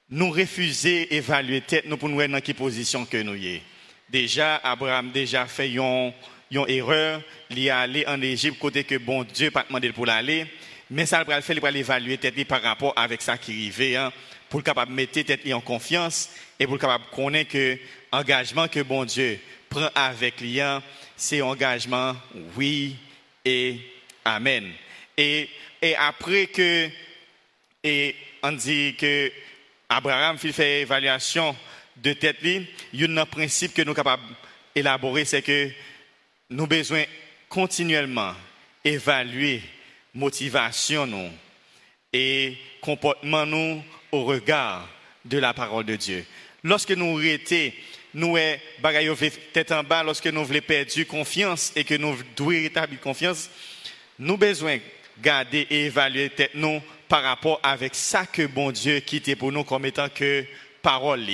nous 0.10 0.32
refuser 0.32 1.06
d'évaluer 1.06 1.62
tête 1.62 1.86
nous 1.86 1.97
pour 1.97 2.10
nous 2.10 2.28
dans 2.28 2.41
quelle 2.41 2.56
position 2.56 3.06
que 3.06 3.21
nous 3.21 3.36
y 3.36 3.62
Déjà, 4.10 4.56
Abraham 4.63 5.12
déjà 5.12 5.45
fait 5.45 5.69
une 5.71 6.13
une 6.51 6.69
erreur, 6.69 7.21
il 7.49 7.65
est 7.65 7.69
allé 7.69 8.05
en 8.08 8.21
Égypte 8.21 8.60
côté 8.60 8.84
que 8.84 8.97
bon 8.97 9.23
Dieu 9.23 9.51
pas 9.51 9.65
demandé 9.67 9.91
pour 9.91 10.05
l'aller, 10.05 10.45
mais 10.89 11.05
ça 11.05 11.23
le 11.23 11.41
faire, 11.41 11.55
il 11.55 11.62
va 11.62 11.71
l'évaluer 11.71 12.17
tête 12.17 12.47
par 12.47 12.62
rapport 12.62 12.93
avec 12.95 13.21
ça 13.21 13.38
qui 13.38 13.51
arrivait, 13.51 13.95
hein, 13.95 14.12
pour 14.49 14.63
capable 14.63 14.91
mettre 14.91 15.21
tête 15.21 15.41
en 15.51 15.62
confiance 15.62 16.29
et 16.60 16.67
pour 16.67 16.77
capable 16.77 17.05
connaître 17.13 17.51
que 17.51 17.77
engagement 18.12 18.67
que 18.67 18.81
bon 18.81 19.05
Dieu 19.05 19.39
prend 19.69 19.89
avec 19.95 20.39
lui, 20.39 20.62
hein, 20.62 20.81
c'est 21.15 21.41
engagement 21.41 22.15
oui 22.55 22.95
et 23.43 23.79
amen. 24.23 24.71
Et, 25.17 25.49
et 25.81 25.95
après 25.95 26.47
que 26.47 26.89
et 27.84 28.15
on 28.41 28.51
dit 28.51 28.95
que 28.95 29.31
Abraham 29.89 30.38
fait 30.38 30.81
évaluation 30.81 31.55
de 31.97 32.13
tête 32.13 32.38
il 32.43 32.67
y 32.93 33.05
a 33.05 33.21
un 33.21 33.25
principe 33.25 33.73
que 33.73 33.81
nous 33.81 33.89
sommes 33.89 33.95
capables 33.95 34.23
d'élaborer, 34.75 35.25
c'est 35.25 35.41
que 35.41 35.69
nous 36.49 36.67
besoin 36.67 37.03
continuellement 37.49 38.34
évaluer 38.84 39.62
motivation 40.13 41.08
nous 41.08 41.29
et 42.13 42.55
comportement 42.81 43.45
nous 43.45 43.84
au 44.12 44.25
regard 44.25 44.88
de 45.23 45.38
la 45.38 45.53
parole 45.53 45.86
de 45.86 45.95
Dieu. 45.95 46.25
Lorsque 46.63 46.91
nous 46.91 47.19
étions, 47.21 47.71
nous 48.13 48.38
tête 49.51 49.71
en 49.71 49.84
bas, 49.84 50.03
lorsque 50.03 50.27
nous 50.27 50.45
voulons 50.45 50.62
perdre 50.62 51.03
confiance 51.03 51.73
et 51.75 51.84
que 51.84 51.95
nous 51.95 52.15
devons 52.36 52.49
rétablir 52.49 53.01
confiance, 53.01 53.49
nous 54.19 54.38
besoin 54.38 54.77
garder 55.21 55.67
et 55.69 55.86
évaluer 55.86 56.29
tête 56.29 56.51
nous 56.53 56.81
par 57.08 57.23
rapport 57.23 57.60
avec 57.62 57.95
ça 57.95 58.25
que 58.25 58.45
bon 58.45 58.71
Dieu 58.71 58.99
quitté 58.99 59.36
pour 59.36 59.51
nous 59.51 59.63
comme 59.63 59.86
étant 59.86 60.10
que 60.10 60.45
parole. 60.81 61.25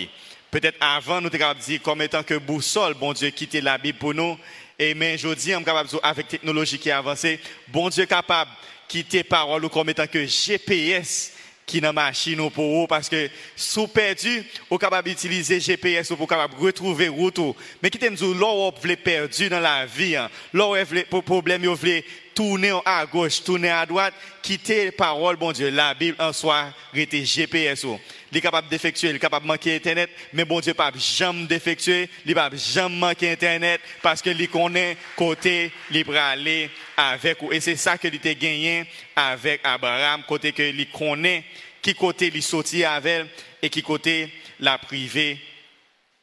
Peut-être 0.50 0.78
avant, 0.82 1.22
nous 1.22 1.30
avons 1.34 1.60
dit 1.60 1.80
comme 1.80 2.02
étant 2.02 2.24
que 2.24 2.38
boussole, 2.38 2.94
bon 2.96 3.14
Dieu 3.14 3.30
quitté 3.30 3.62
la 3.62 3.78
Bible 3.78 4.00
pour 4.00 4.14
nous. 4.14 4.38
Et 4.84 4.96
mais 4.96 5.14
aujourd'hui, 5.14 5.56
on 5.56 5.62
capable 5.62 5.90
avec 6.02 6.28
technologie 6.28 6.80
qui 6.80 6.90
est 6.90 6.92
avancée, 6.92 7.40
bon 7.68 7.90
Dieu 7.90 8.08
capable 8.08 8.50
quitter 8.88 9.24
parole 9.24 9.70
comme 9.70 9.90
étant 9.90 10.08
que 10.08 10.26
GPS 10.26 11.34
qui 11.68 11.80
dans 11.80 11.94
machine 11.94 12.50
pour 12.50 12.80
vous 12.80 12.88
parce 12.88 13.08
que 13.08 13.30
sous 13.56 13.88
perdu 13.88 14.44
vous 14.72 14.80
capable 14.80 15.08
d'utiliser 15.08 15.60
GPS 15.60 16.08
pour 16.08 16.28
capable 16.28 16.56
retrouver 16.60 17.10
route 17.10 17.40
mais 17.84 17.92
qui 17.92 18.00
dire 18.00 18.12
là 18.12 18.72
vous 18.72 18.96
perdu 18.96 19.50
dans 19.50 19.60
la 19.60 19.86
vie 19.86 20.16
hein. 20.16 20.32
là 20.52 20.84
vous 21.12 21.22
problème 21.22 21.64
vous 21.64 21.76
voulez 21.76 22.04
tourner 22.34 22.78
à 22.86 23.06
gauche 23.06 23.44
tourner 23.44 23.70
à 23.70 23.86
droite 23.86 24.14
quitter 24.42 24.92
parole 24.92 25.36
bon 25.36 25.52
Dieu 25.52 25.70
la 25.70 25.94
Bible 25.94 26.18
en 26.20 26.34
soi 26.34 26.74
rester 26.94 27.26
GPS 27.26 27.86
il 28.32 28.38
est 28.38 28.42
capable 28.42 28.70
d'effectuer, 28.70 29.10
il 29.10 29.18
est 29.18 29.20
capable 29.20 29.46
de 29.46 29.52
manquer 29.52 29.76
Internet, 29.76 30.10
mais 30.32 30.46
bon 30.46 30.62
Dieu, 30.62 30.74
pas 30.74 30.92
jamais 30.96 31.46
d'effectuer, 31.46 32.10
il 32.26 32.34
pas 32.34 32.50
jamais 32.56 32.96
manquer 32.96 33.32
Internet, 33.32 33.82
parce 34.02 34.22
qu'il 34.22 34.50
connaît 34.50 34.96
côté 35.18 35.72
libre 35.90 36.16
aller 36.16 36.70
avec 36.96 37.42
vous. 37.42 37.52
Et 37.52 37.60
c'est 37.60 37.76
ça 37.76 37.98
que 37.98 38.08
il 38.08 38.28
a 38.28 38.34
gagné 38.34 38.86
avec 39.16 39.60
Abraham, 39.64 40.24
côté 40.26 40.54
que 40.54 40.64
il 40.64 40.90
connaît, 40.90 41.44
qui 41.82 41.94
côté 41.94 42.32
il 42.34 42.42
sorti 42.42 42.86
avec 42.86 43.28
et 43.62 43.70
qui 43.70 43.84
côté 43.84 44.32
la 44.62 44.78
privé 44.78 45.38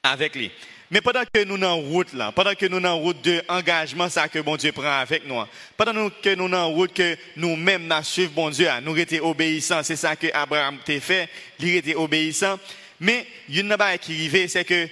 avec 0.02 0.34
lui. 0.34 0.50
Mais 0.90 1.02
pendant 1.02 1.22
que 1.24 1.44
nous 1.44 1.56
sommes 1.56 1.64
en 1.64 1.76
route 1.76 2.14
là, 2.14 2.32
pendant 2.32 2.54
que 2.54 2.64
nous 2.64 2.76
sommes 2.76 2.86
en 2.86 2.96
route 2.96 3.20
de 3.22 3.42
engagement 3.48 4.08
ça 4.08 4.26
que 4.28 4.38
bon 4.38 4.56
Dieu 4.56 4.72
prend 4.72 5.00
avec 5.00 5.26
nous, 5.26 5.42
pendant 5.76 6.08
que 6.08 6.34
nous 6.34 6.44
sommes 6.44 6.54
en 6.54 6.68
route 6.70 6.94
que 6.94 7.16
nous-mêmes 7.36 7.86
nous 7.86 8.02
suivons 8.02 8.32
bon 8.34 8.50
Dieu, 8.50 8.68
nous 8.82 8.96
étions 8.96 9.28
obéissants, 9.28 9.82
c'est 9.82 9.96
ça 9.96 10.16
que 10.16 10.28
Abraham 10.32 10.78
t'a 10.84 10.98
fait, 11.00 11.28
il 11.58 11.76
était 11.76 11.94
obéissant. 11.94 12.58
Mais 13.00 13.26
une 13.50 13.70
chose 13.70 13.98
qui 14.00 14.12
arrive, 14.28 14.48
c'est 14.48 14.64
que 14.64 14.88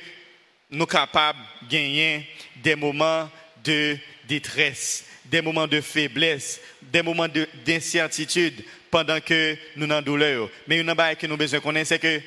nous 0.71 0.81
sommes 0.81 0.87
capables 0.87 1.39
de 1.63 1.69
gagner 1.69 2.29
des 2.57 2.75
moments 2.75 3.31
de 3.65 3.97
détresse, 4.29 5.07
des 5.25 5.41
moments 5.41 5.67
de 5.67 5.81
faiblesse, 5.81 6.61
des 6.83 7.01
moments 7.01 7.29
d'incertitude 7.65 8.63
pendant 8.91 9.21
que 9.21 9.57
nous 9.77 9.87
sommes 9.87 9.97
en 9.97 10.03
douleur. 10.03 10.51
Mais 10.69 10.79
une 10.79 10.89
chose 10.89 11.17
que 11.19 11.27
nous 11.27 11.39
besoin 11.39 11.61
connaître, 11.61 11.89
c'est 11.89 11.99
que 11.99 12.21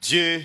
Dieu 0.00 0.42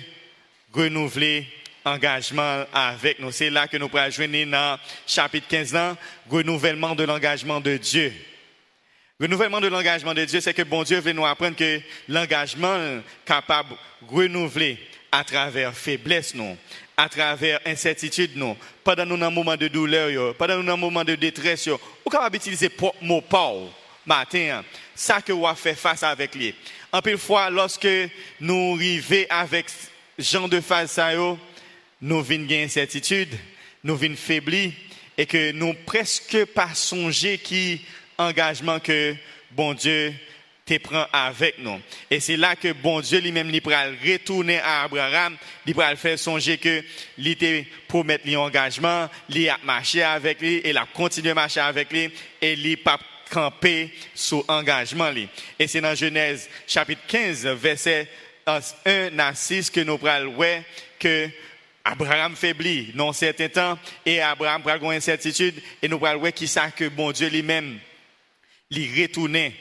renouvelle 0.72 1.44
engagement 1.86 2.64
avec 2.72 3.20
nous. 3.20 3.30
C'est 3.30 3.48
là 3.48 3.68
que 3.68 3.76
nous 3.76 3.88
pourrons 3.88 4.10
joindre 4.10 4.44
dans 4.50 4.78
chapitre 5.06 5.46
15 5.48 5.76
ans, 5.76 5.96
renouvellement 6.28 6.94
de 6.94 7.04
l'engagement 7.04 7.60
de 7.60 7.76
Dieu. 7.76 8.12
Renouvellement 9.18 9.60
de 9.60 9.68
l'engagement 9.68 10.12
de 10.12 10.24
Dieu, 10.24 10.40
c'est 10.40 10.52
que 10.52 10.62
bon 10.62 10.82
Dieu 10.82 11.00
veut 11.00 11.12
nous 11.12 11.24
apprendre 11.24 11.56
que 11.56 11.80
l'engagement 12.08 13.00
capable 13.24 13.70
de 13.70 14.14
renouveler 14.14 14.78
à 15.10 15.24
travers 15.24 15.72
faiblesse, 15.72 16.34
à 16.96 17.08
travers 17.08 17.60
incertitude, 17.64 18.32
pendant 18.84 19.06
nous 19.06 19.24
un 19.24 19.30
moment 19.30 19.56
de 19.56 19.68
douleur, 19.68 20.34
pendant 20.34 20.62
nous 20.62 20.72
un 20.72 20.76
moment 20.76 21.04
de 21.04 21.14
détresse, 21.14 21.68
ou 22.04 22.10
capable 22.10 22.36
d'utiliser 22.36 22.70
le 22.78 23.06
mot 23.06 23.22
Paul 23.22 23.68
matin, 24.04 24.62
ça 24.94 25.22
que 25.22 25.32
vous 25.32 25.46
fait 25.54 25.74
face 25.74 26.02
avec 26.02 26.34
lui. 26.34 26.54
En 26.92 27.00
pile 27.00 27.18
fois, 27.18 27.48
lorsque 27.48 27.88
nous 28.40 28.74
arrivons 28.74 29.24
avec 29.30 29.66
Jean 30.18 30.48
de 30.48 30.60
face 30.60 30.98
nous 32.06 32.22
venons 32.22 32.46
incertitude, 32.52 33.34
nous 33.82 33.96
venons 33.96 34.14
faiblir 34.14 34.70
et 35.18 35.26
que 35.26 35.50
nous 35.50 35.74
presque 35.74 36.44
pas 36.46 36.72
songer 36.72 37.38
qui 37.38 37.80
engagement 38.16 38.78
que 38.78 39.16
bon 39.50 39.74
Dieu 39.74 40.14
te 40.64 40.78
prend 40.78 41.06
avec 41.12 41.58
nous. 41.58 41.80
Et 42.08 42.20
c'est 42.20 42.36
là 42.36 42.54
que 42.54 42.72
bon 42.72 43.00
Dieu 43.00 43.18
lui-même 43.18 43.50
lui 43.50 43.60
retourner 43.60 44.60
à 44.60 44.84
Abraham, 44.84 45.36
il 45.66 45.74
le 45.74 45.96
faire 45.96 46.16
songer 46.16 46.58
que 46.58 46.80
il 47.18 47.26
était 47.26 47.66
promettre 47.88 48.30
l'engagement, 48.30 49.08
il 49.28 49.48
a 49.48 49.58
marché 49.64 50.04
avec 50.04 50.40
lui 50.40 50.58
et 50.58 50.70
il 50.70 50.78
a 50.78 50.86
continué 50.94 51.30
à 51.30 51.34
marcher 51.34 51.60
avec 51.60 51.92
lui 51.92 52.08
et 52.40 52.52
il 52.52 52.76
pas 52.78 53.00
campé 53.32 53.92
sous 54.14 54.44
engagement 54.46 55.10
Et 55.58 55.66
c'est 55.66 55.80
dans 55.80 55.96
Genèse 55.96 56.48
chapitre 56.68 57.02
15 57.08 57.46
verset 57.48 58.08
1 58.46 59.18
à 59.18 59.34
6 59.34 59.70
que 59.70 59.80
nous 59.80 59.98
prenons 59.98 60.62
que 61.00 61.28
Abraham 61.88 62.34
faiblit 62.34 62.90
non 62.94 63.12
certain 63.12 63.48
temps 63.48 63.78
et 64.04 64.20
Abraham 64.20 64.60
prend 64.60 64.90
une 64.90 64.96
incertitude 64.96 65.62
et 65.80 65.86
nous 65.86 66.00
voir 66.00 66.16
qui 66.34 66.48
ça 66.48 66.72
que 66.72 66.88
bon 66.88 67.12
Dieu 67.12 67.28
lui-même 67.28 67.78
lui 68.72 69.02
retournait 69.02 69.54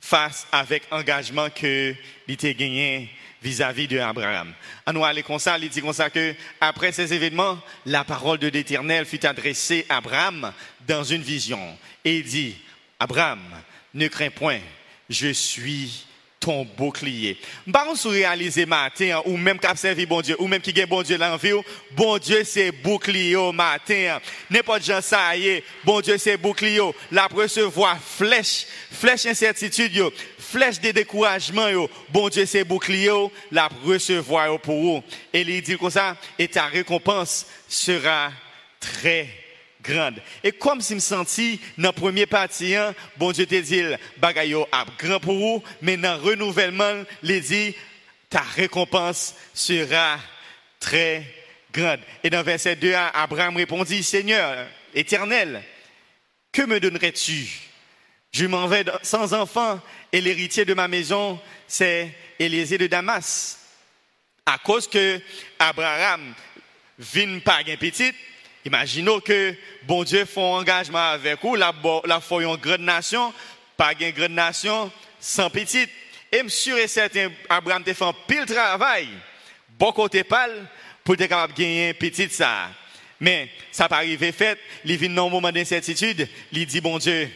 face 0.00 0.46
avec 0.52 0.84
engagement 0.92 1.50
que 1.50 1.92
il 2.28 2.34
était 2.34 2.54
gagné 2.54 3.10
vis-à-vis 3.42 3.88
de 3.88 3.98
Abraham. 3.98 4.54
À 4.86 4.92
nous 4.92 5.04
aller 5.04 5.24
comme 5.24 5.40
ça, 5.40 5.58
il 5.58 5.68
dit 5.68 5.80
comme 5.80 5.92
ça 5.92 6.10
que 6.10 6.36
après 6.60 6.92
ces 6.92 7.12
événements, 7.12 7.58
la 7.86 8.04
parole 8.04 8.38
de 8.38 8.46
l'Éternel 8.46 9.04
fut 9.04 9.26
adressée 9.26 9.84
à 9.88 9.96
Abraham 9.96 10.52
dans 10.86 11.02
une 11.02 11.22
vision 11.22 11.76
et 12.04 12.18
il 12.18 12.24
dit 12.24 12.54
Abraham, 13.00 13.42
ne 13.94 14.06
crains 14.06 14.30
point, 14.30 14.60
je 15.10 15.32
suis 15.32 16.06
ton 16.44 16.66
bouclier. 16.76 17.38
Par 17.72 17.96
sou 17.96 18.10
réaliser 18.10 18.66
matin, 18.66 19.22
ou 19.24 19.38
même 19.38 19.58
qui 19.58 19.66
servi 19.78 20.04
bon 20.04 20.20
Dieu, 20.20 20.36
ou 20.38 20.46
même 20.46 20.60
qui 20.60 20.74
gagne 20.74 20.86
bon 20.86 21.02
Dieu 21.02 21.16
dans 21.16 21.38
vie, 21.38 21.54
bon 21.92 22.18
Dieu 22.18 22.44
c'est 22.44 22.70
bouclier 22.70 23.36
au 23.36 23.50
matin. 23.50 24.20
N'importe 24.50 24.84
gens 24.84 25.00
ça 25.00 25.34
y 25.34 25.48
est, 25.48 25.64
bon 25.84 26.02
Dieu 26.02 26.18
c'est 26.18 26.36
bouclier. 26.36 26.82
La 27.10 27.28
recevoir 27.28 27.98
flèche, 27.98 28.66
flèche 28.92 29.24
incertitude, 29.24 30.12
flèche 30.38 30.78
de 30.80 30.90
découragement, 30.90 31.88
bon 32.10 32.28
Dieu 32.28 32.44
c'est 32.44 32.64
bouclier, 32.64 33.10
la 33.50 33.70
recevoir 33.82 34.60
pour 34.60 34.80
vous. 34.82 35.02
Et 35.32 35.40
il 35.40 35.62
dit 35.62 35.78
comme 35.78 35.88
ça, 35.88 36.14
et 36.38 36.48
ta 36.48 36.66
récompense 36.66 37.46
sera 37.66 38.30
très 38.78 39.43
grande. 39.84 40.20
Et 40.42 40.52
comme 40.52 40.80
si 40.80 40.94
me 40.94 41.00
senti 41.00 41.60
dans 41.76 41.88
la 41.88 41.92
première 41.92 42.26
partie, 42.26 42.74
hein, 42.74 42.94
bon 43.16 43.30
Dieu 43.32 43.46
te 43.46 43.54
dit, 43.54 43.82
bagayo 44.16 44.66
a 44.72 44.84
grand 44.98 45.20
pour 45.20 45.36
vous, 45.36 45.62
mais 45.82 45.96
dans 45.96 46.16
le 46.16 46.22
renouvellement, 46.22 47.04
il 47.22 47.40
dit, 47.40 47.74
ta 48.30 48.40
récompense 48.40 49.34
sera 49.52 50.18
très 50.80 51.24
grande. 51.72 52.00
Et 52.22 52.30
dans 52.30 52.42
verset 52.42 52.76
2, 52.76 52.94
Abraham 52.94 53.56
répondit, 53.56 54.02
Seigneur 54.02 54.66
éternel, 54.94 55.62
que 56.50 56.62
me 56.62 56.80
donnerais-tu? 56.80 57.48
Je 58.32 58.46
m'en 58.46 58.66
vais 58.66 58.84
sans 59.02 59.32
enfant 59.32 59.80
et 60.12 60.20
l'héritier 60.20 60.64
de 60.64 60.74
ma 60.74 60.88
maison, 60.88 61.38
c'est 61.68 62.12
Élisée 62.38 62.78
de 62.78 62.88
Damas. 62.88 63.60
À 64.46 64.58
cause 64.58 64.88
que 64.88 65.20
Abraham 65.58 66.34
vient 66.98 67.38
pas 67.38 67.60
un 67.66 67.76
petit, 67.76 68.12
Imaginons 68.64 69.20
que 69.20 69.54
bon 69.82 70.04
Dieu 70.04 70.24
fait 70.24 70.40
un 70.40 70.44
engagement 70.44 71.10
avec 71.10 71.40
vous, 71.42 71.54
la, 71.54 71.72
la 72.06 72.20
une 72.30 72.56
grande 72.56 72.80
nation, 72.80 73.32
pas 73.76 73.92
une 73.98 74.10
grande 74.10 74.32
nation 74.32 74.90
sans 75.20 75.50
petite. 75.50 75.90
Et 76.32 76.48
sûr 76.48 76.76
et 76.78 76.88
certain, 76.88 77.30
Abraham 77.48 77.84
te 77.84 77.92
fait 77.92 78.04
pile 78.26 78.46
travail, 78.46 79.08
bon 79.78 79.92
côté 79.92 80.24
pâle, 80.24 80.66
pour 81.04 81.14
être 81.14 81.26
capable 81.26 81.52
de 81.52 81.58
gagner 81.58 81.94
petite 81.94 82.32
ça. 82.32 82.70
Mais 83.20 83.50
ça 83.70 83.88
pas 83.88 83.98
arrivé 83.98 84.32
fait, 84.32 84.58
il 84.84 84.96
vient 84.96 85.10
dans 85.10 85.26
un 85.26 85.30
moment 85.30 85.52
d'incertitude, 85.52 86.28
il 86.50 86.66
dit 86.66 86.80
bon 86.80 86.98
Dieu, 86.98 87.30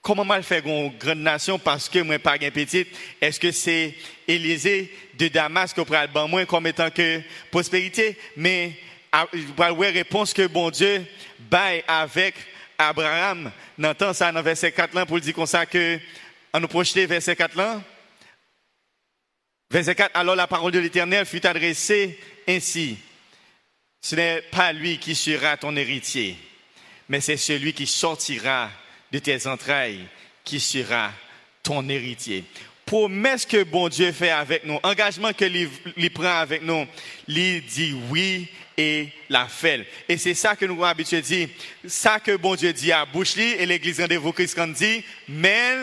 comment 0.00 0.24
mal 0.24 0.42
faire 0.42 0.66
une 0.66 0.96
grande 0.96 1.18
nation 1.18 1.58
parce 1.58 1.88
que 1.88 1.98
moi 1.98 2.18
pas 2.18 2.36
une 2.36 2.50
petite? 2.50 2.88
Est-ce 3.20 3.38
que 3.38 3.50
c'est 3.50 3.94
Élisée 4.26 4.92
de 5.18 5.28
Damas 5.28 5.72
qui 5.72 5.84
prend 5.84 6.02
le 6.02 6.26
moins 6.28 6.44
comme 6.44 6.66
étant 6.66 6.90
que 6.90 7.20
prospérité? 7.50 8.16
Mais 8.36 8.72
réponse 9.12 10.32
que 10.32 10.46
bon 10.46 10.70
Dieu 10.70 11.04
baille 11.38 11.84
avec 11.86 12.34
Abraham. 12.78 13.50
N'entend 13.78 14.12
ça 14.12 14.32
dans 14.32 14.42
verset 14.42 14.72
4 14.72 14.94
là 14.94 15.06
pour 15.06 15.20
dire 15.20 15.34
comme 15.34 15.46
ça 15.46 15.66
que, 15.66 15.98
on 16.52 16.60
nous 16.60 16.68
projeter 16.68 17.06
verset 17.06 17.36
4 17.36 17.56
là. 17.56 17.82
Verset 19.70 19.94
4, 19.94 20.10
alors 20.14 20.36
la 20.36 20.46
parole 20.46 20.72
de 20.72 20.78
l'Éternel 20.78 21.24
fut 21.24 21.46
adressée 21.46 22.18
ainsi. 22.46 22.98
Ce 24.00 24.14
n'est 24.14 24.42
pas 24.42 24.72
lui 24.72 24.98
qui 24.98 25.14
sera 25.14 25.56
ton 25.56 25.76
héritier, 25.76 26.36
mais 27.08 27.20
c'est 27.20 27.36
celui 27.36 27.72
qui 27.72 27.86
sortira 27.86 28.70
de 29.10 29.18
tes 29.18 29.46
entrailles 29.46 30.06
qui 30.44 30.58
sera 30.58 31.12
ton 31.62 31.88
héritier 31.88 32.44
promesse 32.92 33.46
que 33.46 33.62
bon 33.62 33.88
Dieu 33.88 34.12
fait 34.12 34.28
avec 34.28 34.66
nous, 34.66 34.78
engagement 34.82 35.32
que 35.32 35.46
lui 35.46 36.10
prend 36.10 36.40
avec 36.40 36.62
nous, 36.62 36.86
lui 37.26 37.62
dit 37.62 37.96
oui 38.10 38.50
et 38.76 39.08
la 39.28 39.46
fait. 39.46 39.86
Et 40.08 40.16
c'est 40.16 40.34
ça 40.34 40.56
que 40.56 40.64
nous 40.64 40.74
avons 40.74 40.84
habitué 40.84 41.18
à 41.18 41.20
dire. 41.20 41.48
Ça 41.86 42.20
que 42.20 42.36
bon 42.36 42.54
Dieu 42.54 42.72
dit 42.72 42.92
à 42.92 43.04
bouche 43.04 43.36
et 43.36 43.66
l'église 43.66 44.00
rendez-vous 44.00 44.32
Christ 44.32 44.58
dit, 44.74 45.04
mais 45.28 45.76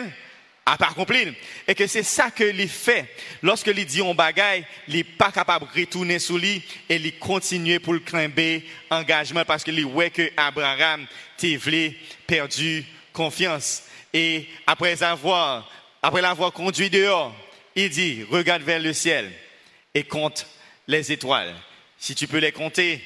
à 0.66 0.76
pas 0.76 0.88
accompli. 0.88 1.32
Et 1.66 1.74
que 1.74 1.86
c'est 1.86 2.02
ça 2.02 2.30
que 2.30 2.44
lui 2.44 2.68
fait. 2.68 3.06
Lorsque 3.42 3.66
lui 3.66 3.84
dit 3.84 4.02
on 4.02 4.14
bagaille, 4.14 4.64
il 4.88 4.96
n'est 4.96 5.04
pas 5.04 5.32
capable 5.32 5.66
de 5.66 5.80
retourner 5.80 6.18
sous 6.18 6.38
lui 6.38 6.62
et 6.88 6.96
il 6.96 7.18
continue 7.18 7.80
pour 7.80 7.92
le 7.92 8.00
crimper 8.00 8.64
engagement 8.90 9.44
parce 9.44 9.64
que 9.64 9.70
lui 9.70 9.82
voit 9.82 10.10
que 10.10 10.30
Abraham 10.36 11.06
t'a 11.36 11.46
perdu 12.26 12.84
confiance. 13.12 13.84
Et 14.12 14.46
après 14.66 15.02
avoir 15.02 15.68
après 16.02 16.22
l'avoir 16.22 16.52
conduit 16.52 16.88
dehors, 16.88 17.34
il 17.74 17.90
dit, 17.90 18.24
regarde 18.30 18.62
vers 18.62 18.80
le 18.80 18.92
ciel 18.92 19.30
et 19.94 20.02
compte 20.02 20.46
les 20.86 21.12
étoiles. 21.12 21.54
Si 22.02 22.14
tu 22.14 22.26
peux 22.26 22.38
les 22.38 22.50
compter, 22.50 23.02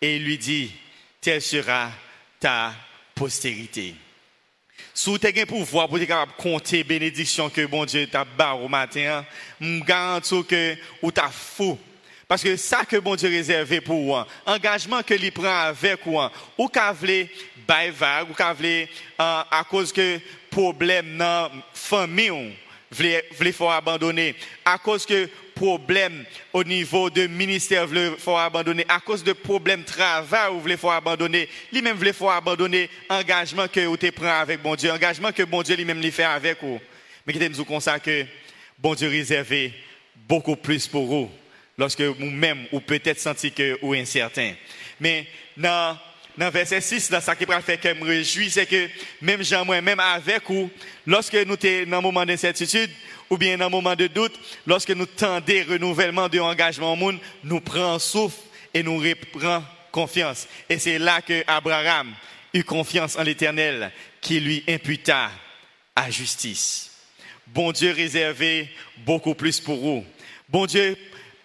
et 0.00 0.16
il 0.16 0.24
lui 0.24 0.36
dit, 0.36 0.72
telle 1.20 1.40
sera 1.40 1.92
ta 2.40 2.74
postérité. 3.14 3.94
Si 4.92 5.16
tu 5.16 5.26
as 5.28 5.46
pouvoir 5.46 5.88
pour 5.88 6.00
capable 6.00 6.32
compter 6.32 6.82
bénédiction 6.82 7.48
que 7.48 7.64
bon 7.66 7.84
Dieu 7.84 8.08
t'a 8.08 8.24
barre 8.24 8.60
au 8.60 8.68
matin, 8.68 9.24
je 9.60 9.80
garantis 9.84 10.44
que 10.44 10.76
ou 11.00 11.12
t'as 11.12 11.30
fou. 11.30 11.78
Parce 12.26 12.42
que 12.42 12.56
ça 12.56 12.84
que 12.84 12.96
bon 12.96 13.14
Dieu 13.14 13.28
réservé 13.28 13.80
pour 13.80 14.16
vous, 14.16 14.24
engagement 14.44 15.04
que 15.04 15.14
lui 15.14 15.30
prend 15.30 15.60
avec 15.66 16.04
vous, 16.04 16.18
ou 16.58 16.66
qu'a 16.66 16.90
voulu 16.90 17.28
vague, 17.92 18.28
ou 18.28 18.34
qu'a 18.34 18.52
voulu 18.52 18.88
à 19.18 19.64
cause 19.70 19.92
que 19.92 20.18
problème 20.50 21.16
dans 21.16 21.48
famille, 21.72 22.56
voulez 22.90 23.52
faut 23.52 23.70
abandonner 23.70 24.34
à 24.64 24.78
cause 24.78 25.06
que 25.06 25.30
problème 25.54 26.24
au 26.52 26.64
niveau 26.64 27.10
de 27.10 27.26
ministère 27.26 27.86
voulez 27.86 28.12
faut 28.18 28.36
abandonner. 28.36 28.84
À 28.88 29.00
cause 29.00 29.24
de 29.24 29.32
problème 29.32 29.84
travail 29.84 30.50
vous 30.52 30.60
voulez 30.60 30.76
faut 30.76 30.90
abandonner. 30.90 31.48
Lui-même 31.72 31.96
voulez 31.96 32.12
faut 32.12 32.30
abandonner 32.30 32.88
engagement 33.08 33.68
que 33.68 33.80
vous 33.80 33.96
prend 34.12 34.40
avec 34.40 34.62
bon 34.62 34.74
Dieu. 34.74 34.90
Engagement 34.90 35.32
que 35.32 35.42
bon 35.42 35.62
Dieu 35.62 35.76
lui-même 35.76 36.00
lui 36.00 36.10
fait 36.10 36.24
avec 36.24 36.62
vous. 36.62 36.80
Mais 37.26 37.32
qui 37.32 37.48
nous 37.48 37.64
comme 37.64 37.80
que 38.02 38.26
bon 38.78 38.94
Dieu 38.94 39.08
réservé 39.08 39.72
beaucoup 40.28 40.56
plus 40.56 40.86
pour 40.86 41.06
vous. 41.06 41.30
Lorsque 41.78 42.02
vous-même 42.02 42.66
ou 42.72 42.80
peut-être 42.80 43.18
senti 43.18 43.50
que 43.52 43.78
vous 43.80 43.94
incertain. 43.94 44.54
Mais 45.00 45.26
dans 45.56 45.96
dans 46.36 46.50
verset 46.50 46.80
6, 46.80 47.10
dans 47.10 47.20
ça 47.20 47.36
qui 47.36 47.44
va 47.44 47.60
faire 47.60 47.80
que 47.80 47.92
me 47.94 48.04
réjouis, 48.04 48.50
c'est 48.50 48.66
que 48.66 48.88
même 49.20 49.42
Jean, 49.42 49.64
moi, 49.64 49.80
même 49.80 50.00
avec 50.00 50.42
vous, 50.48 50.70
lorsque 51.06 51.34
nous 51.34 51.56
sommes 51.60 51.84
dans 51.86 51.98
un 51.98 52.00
moment 52.00 52.24
d'incertitude, 52.24 52.90
ou 53.30 53.36
bien 53.36 53.56
dans 53.56 53.66
un 53.66 53.70
moment 53.70 53.94
de 53.94 54.06
doute, 54.06 54.38
lorsque 54.66 54.90
nous 54.90 55.06
tendons 55.06 55.64
renouvellement 55.68 56.28
de 56.28 56.38
engagement 56.38 56.92
au 56.92 56.96
monde, 56.96 57.18
nous 57.44 57.60
prenons 57.60 57.98
souffle 57.98 58.40
et 58.74 58.82
nous 58.82 58.98
reprenons 58.98 59.64
confiance. 59.90 60.46
Et 60.68 60.78
c'est 60.78 60.98
là 60.98 61.22
que 61.22 61.42
Abraham 61.46 62.14
eut 62.54 62.64
confiance 62.64 63.16
en 63.16 63.22
l'éternel 63.22 63.90
qui 64.20 64.40
lui 64.40 64.64
imputa 64.68 65.30
à 65.94 66.10
justice. 66.10 66.90
Bon 67.46 67.72
Dieu 67.72 67.92
réservé 67.92 68.70
beaucoup 68.98 69.34
plus 69.34 69.60
pour 69.60 69.78
vous. 69.78 70.04
Bon 70.48 70.66
Dieu 70.66 70.96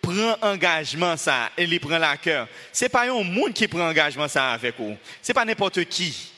prend 0.08 0.38
engagement 0.42 1.18
ça 1.18 1.52
et 1.58 1.64
il 1.64 1.80
prend 1.80 1.98
la 1.98 2.16
cœur. 2.18 2.48
C'est 2.72 2.90
pas 2.90 3.10
un 3.10 3.24
monde 3.24 3.54
qui 3.54 3.68
prend 3.68 3.90
engagement 3.90 4.28
ça 4.28 4.52
avec 4.52 4.76
vous. 4.78 4.96
C'est 5.22 5.34
pas 5.34 5.44
n'importe 5.44 5.84
qui. 5.86 6.32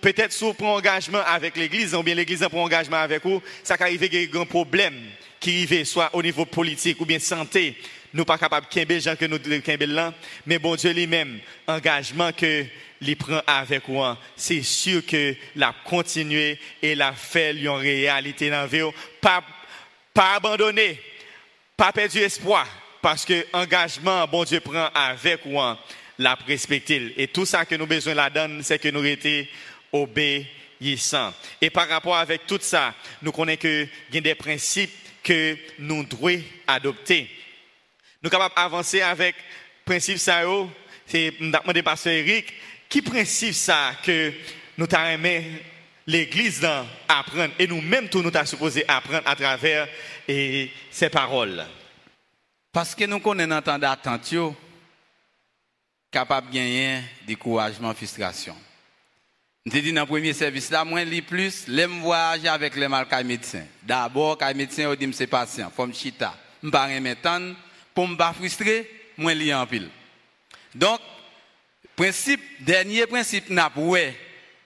Peut-être 0.00 0.32
si 0.32 0.44
vous 0.44 0.54
prenez 0.54 0.70
engagement 0.70 1.22
avec 1.24 1.56
l'église, 1.56 1.94
ou 1.94 2.02
bien 2.02 2.14
l'église 2.14 2.44
prend 2.50 2.64
engagement 2.64 2.96
avec 2.96 3.22
vous, 3.22 3.40
ça 3.62 3.76
peut 3.76 3.84
arriver 3.84 4.08
qu'il 4.08 4.34
y 4.34 4.36
a 4.36 4.40
un 4.40 4.46
problème 4.46 4.98
qui 5.38 5.64
arrive 5.64 5.84
soit 5.84 6.10
au 6.12 6.22
niveau 6.22 6.44
politique 6.44 7.00
ou 7.00 7.06
bien 7.06 7.18
santé. 7.18 7.76
Nous 8.14 8.24
pas 8.24 8.36
capables 8.36 8.66
de 8.70 8.80
les 8.80 9.00
gens 9.00 9.16
que 9.16 9.26
nous 9.26 9.38
là, 9.86 10.12
mais 10.44 10.58
bon 10.58 10.74
Dieu 10.74 10.92
lui-même, 10.92 11.38
engagement 11.66 12.32
que 12.32 12.64
il 13.00 13.16
prend 13.16 13.40
avec 13.46 13.88
vous, 13.88 14.02
c'est 14.36 14.62
sûr 14.62 15.04
que 15.04 15.34
la 15.56 15.74
continuer 15.84 16.58
et 16.80 16.94
la 16.94 17.12
faire 17.12 17.54
en 17.68 17.76
réalité 17.76 18.48
dans 18.48 18.58
la 18.58 18.66
vie, 18.66 18.82
pas, 19.20 19.42
pas 20.14 20.34
abandonner 20.36 21.00
pas 21.82 21.90
perdu 21.90 22.20
espoir, 22.20 22.64
parce 23.00 23.24
que 23.24 23.44
engagement, 23.52 24.24
bon 24.28 24.44
Dieu 24.44 24.60
prend 24.60 24.88
avec 24.94 25.44
moi 25.44 25.76
la 26.16 26.36
respecter. 26.46 27.12
Et 27.16 27.26
tout 27.26 27.44
ça 27.44 27.64
que 27.64 27.74
nous 27.74 27.88
besoin 27.88 28.14
la 28.14 28.30
donne, 28.30 28.62
c'est 28.62 28.78
que 28.78 28.86
nous 28.86 29.04
été 29.04 29.50
obéissants. 29.90 31.34
Et 31.60 31.70
par 31.70 31.88
rapport 31.88 32.16
avec 32.16 32.46
tout 32.46 32.60
ça, 32.60 32.94
nous 33.20 33.32
connaissons 33.32 33.62
que 33.62 33.88
y 34.12 34.18
a 34.18 34.20
des 34.20 34.36
principes 34.36 34.92
que 35.24 35.58
nous 35.80 36.04
devons 36.04 36.40
adopter. 36.68 37.28
Nous 38.22 38.30
sommes 38.30 38.38
capables 38.38 38.54
d'avancer 38.54 39.00
avec 39.00 39.34
principe 39.84 40.18
ça, 40.18 40.42
c'est 41.04 41.32
demandé 41.40 41.82
pasteur 41.82 42.12
Eric, 42.12 42.46
qui 42.88 43.02
principe 43.02 43.54
ça 43.54 43.96
que 44.04 44.32
nous 44.78 44.86
avons 44.88 45.32
l'église 46.06 46.66
apprendre 47.08 47.54
et 47.58 47.66
nous-mêmes 47.66 48.08
tout 48.08 48.22
nous 48.22 48.34
avons 48.34 48.46
supposé 48.46 48.84
apprendre 48.88 49.26
à 49.26 49.36
travers 49.36 49.88
et 50.28 50.70
ces 50.90 51.08
paroles. 51.08 51.64
Parce 52.72 52.94
que 52.94 53.04
nous 53.04 53.20
connaissons 53.20 53.52
entendre 53.52 53.86
attention, 53.86 54.56
capable 56.10 56.48
de 56.48 56.54
gagner 56.54 57.00
découragement, 57.26 57.94
frustration. 57.94 58.56
Je 59.64 59.78
dit 59.78 59.92
dans 59.92 60.00
le 60.00 60.06
premier 60.06 60.32
service 60.32 60.70
là, 60.70 60.84
moi, 60.84 61.04
lis 61.04 61.22
plus, 61.22 61.68
l'aime 61.68 62.00
voyager 62.00 62.48
avec 62.48 62.74
les 62.74 62.88
malades 62.88 63.26
médecins. 63.26 63.64
D'abord, 63.82 64.38
les 64.40 64.54
médecins, 64.54 64.90
on 64.90 64.94
dit 64.94 65.08
c'est 65.12 65.26
patient, 65.26 65.70
faut 65.74 65.86
me 65.86 65.92
chita. 65.92 66.34
Je 66.60 66.66
ne 66.66 66.72
pas 66.72 66.88
m'étendre, 66.88 67.54
pour 67.94 68.08
ne 68.08 68.16
pas 68.16 68.32
frustrer, 68.32 68.90
moi, 69.16 69.34
lis 69.34 69.54
en 69.54 69.66
pile. 69.66 69.88
Donc, 70.74 70.98
principe, 71.94 72.40
dernier 72.60 73.06
principe, 73.06 73.50
n'a 73.50 73.70
pas 73.70 73.80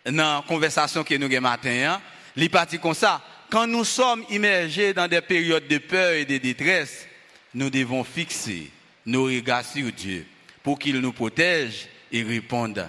dans 0.07 0.37
la 0.37 0.45
conversation 0.47 1.05
que 1.05 1.15
nous 1.15 1.27
avons 1.27 1.41
matin, 1.41 1.93
hein, 1.95 2.03
il 2.37 2.51
parti 2.51 2.79
comme 2.79 2.95
ça 2.95 3.23
quand 3.51 3.67
nous 3.67 3.85
sommes 3.85 4.25
immergés 4.31 4.93
dans 4.93 5.09
des 5.09 5.21
périodes 5.21 5.69
de 5.69 5.79
peur 5.79 6.13
et 6.13 6.25
de 6.25 6.39
détresse, 6.39 7.07
nous 7.55 7.71
devons 7.71 8.05
fixer 8.05 8.71
nos 9.05 9.25
regards 9.25 9.65
sur 9.65 9.91
Dieu 9.93 10.27
pour 10.63 10.79
qu'il 10.79 10.99
nous 10.99 11.13
protège 11.13 11.89
et 12.11 12.23
réponde 12.23 12.87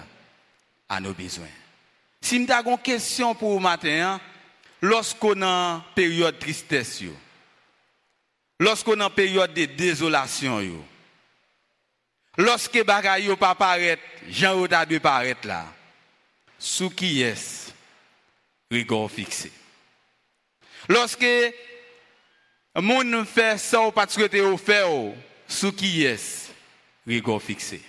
à 0.88 1.00
nos 1.00 1.14
besoins. 1.14 1.46
Si 2.20 2.40
nous 2.40 2.50
avons 2.50 2.72
une 2.72 2.78
question 2.78 3.34
pour 3.34 3.58
vous 3.58 3.66
hein, 3.66 4.20
lorsqu'on 4.82 5.40
est 5.40 5.44
en 5.44 5.82
période 5.94 6.34
de 6.34 6.40
tristesse, 6.40 7.02
lorsqu'on 8.58 9.00
est 9.00 9.04
en 9.04 9.10
période 9.10 9.54
de 9.54 9.64
désolation, 9.66 10.60
lorsque 12.36 12.84
bagaille 12.84 13.34
pas 13.36 13.54
paraître, 13.54 14.02
Jean 14.28 14.66
pas 14.66 14.86
paraître 14.86 15.46
là, 15.46 15.66
sous 16.58 16.90
qui 16.90 17.22
est 17.22 17.72
regard 18.70 19.10
fixé. 19.10 19.52
Lorsque 20.88 21.26
moun 22.76 23.24
fait 23.24 23.58
ça 23.58 23.80
ou 23.82 23.90
pas 23.90 24.06
souhaité 24.08 24.40
au 24.40 24.56
faire, 24.56 24.88
sous 25.46 25.72
qui 25.72 26.04
est 26.04 26.52
rigor 27.06 27.42
fixé. 27.42 27.80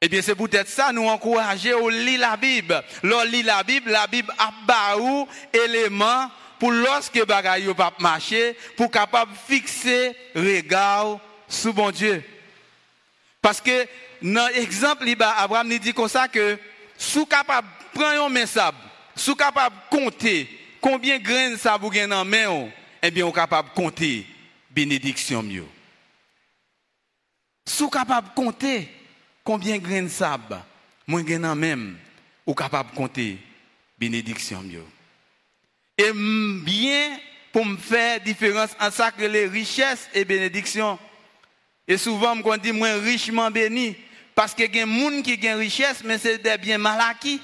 Eh 0.00 0.08
bien, 0.08 0.20
c'est 0.20 0.34
peut-être 0.34 0.68
ça, 0.68 0.92
nous 0.92 1.08
encourager 1.08 1.72
au 1.72 1.88
lire 1.88 2.20
la 2.20 2.36
Bible. 2.36 2.82
Lorsque 3.02 3.28
lit 3.28 3.42
la 3.42 3.62
Bible, 3.62 3.90
la 3.90 4.06
Bible 4.06 4.32
a 4.38 4.52
barou 4.66 5.26
éléments 5.52 6.30
pour 6.58 6.70
lorsque 6.70 7.24
bagaille 7.24 7.72
pas 7.74 7.92
marcher, 7.98 8.56
pour 8.76 8.90
capable 8.90 9.32
fixer 9.48 10.14
regard 10.34 11.18
sous 11.48 11.72
bon 11.72 11.90
Dieu. 11.90 12.22
Parce 13.40 13.60
que, 13.60 13.86
dans 14.22 14.48
l'exemple, 14.48 15.04
Abraham 15.20 15.68
nous 15.68 15.78
dit 15.78 15.94
comme 15.94 16.08
ça 16.08 16.28
que, 16.28 16.58
sous 16.98 17.26
capable 17.26 17.68
prendre 17.94 18.24
un 18.24 18.28
message, 18.28 18.74
sous 19.14 19.34
capable 19.34 19.76
compter, 19.90 20.48
combien 20.80 21.18
de 21.18 21.22
graines 21.24 21.56
ça 21.56 21.76
vous 21.76 21.90
gagne 21.90 22.12
en 22.12 22.24
main, 22.24 22.68
eh 23.02 23.10
bien, 23.10 23.26
on 23.26 23.32
capable 23.32 23.70
de 23.70 23.74
compter 23.74 24.26
bénédiction 24.70 25.42
mieux. 25.42 25.66
Si 27.64 27.82
vous 27.82 27.90
capable 27.90 28.28
de 28.28 28.34
compter 28.34 28.88
combien 29.42 29.78
de 29.78 29.82
graines 29.82 30.06
de 30.06 30.10
sable, 30.10 30.58
moi 31.06 31.22
gagne 31.22 31.46
en 31.46 31.56
même, 31.56 31.96
vous 32.46 32.54
capable 32.54 32.90
de 32.90 32.96
compter 32.96 33.38
bénédiction 33.98 34.62
mieux. 34.62 34.84
Et 35.98 36.12
bien 36.12 37.18
pour 37.52 37.64
me 37.64 37.78
faire 37.78 38.20
différence 38.20 38.70
entre 38.78 38.92
ça 38.92 39.10
que 39.10 39.24
les 39.24 39.46
richesses 39.46 40.10
et 40.12 40.24
bénédiction. 40.24 40.98
Et 41.88 41.96
souvent, 41.96 42.36
on 42.44 42.56
dit 42.58 42.72
moins 42.72 43.00
richement 43.00 43.50
béni. 43.50 43.96
Parce 44.36 44.52
que 44.52 44.62
y 44.62 44.66
a 44.66 44.68
des 44.68 44.80
gens 44.80 45.22
qui 45.22 45.48
ont 45.48 45.58
richesse, 45.58 46.04
mais 46.04 46.18
c'est 46.18 46.36
des 46.36 46.58
biens 46.58 46.76
mal 46.76 47.00
acquis. 47.00 47.40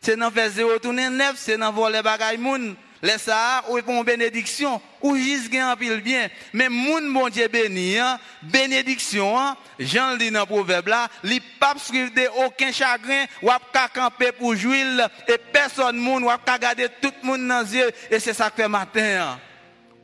C'est 0.00 0.16
dans 0.16 0.32
faire 0.32 0.50
zéro 0.50 0.76
tourner 0.80 1.08
neuf, 1.08 1.36
c'est 1.36 1.56
dans 1.56 1.72
voler 1.72 2.02
bagaille 2.02 2.36
moun. 2.36 2.74
Laisse 3.00 3.22
ça, 3.22 3.64
ou 3.68 3.80
pour 3.80 4.04
bénédiction, 4.04 4.80
ou 5.00 5.16
juste 5.16 5.50
gain 5.50 5.74
pile 5.76 6.00
bien. 6.00 6.28
Mais 6.52 6.68
moun 6.68 7.12
bon 7.12 7.28
Dieu 7.28 7.46
béni, 7.46 7.96
hein, 7.96 8.18
bénédiction, 8.42 9.38
hein, 9.38 9.56
Jean 9.78 10.16
dit 10.16 10.30
dans 10.30 10.40
le 10.40 10.46
proverbe 10.46 10.88
là, 10.88 11.08
li 11.24 11.40
pas 11.60 11.74
de 11.74 12.44
aucun 12.44 12.72
chagrin, 12.72 13.24
ou 13.42 13.50
pas 13.72 13.88
camper 13.88 14.32
pour 14.32 14.54
jouir, 14.54 15.08
et 15.28 15.38
personne 15.52 15.96
moun, 15.96 16.24
ou 16.24 16.30
pas 16.44 16.58
garder 16.58 16.88
tout 17.00 17.12
le 17.22 17.26
monde 17.26 17.48
dans 17.48 17.62
les 17.62 17.76
yeux, 17.76 17.90
et 18.10 18.20
c'est 18.20 18.34
ça 18.34 18.50
que 18.50 18.62
fait 18.62 18.68
matin, 18.68 19.20
hein. 19.20 19.40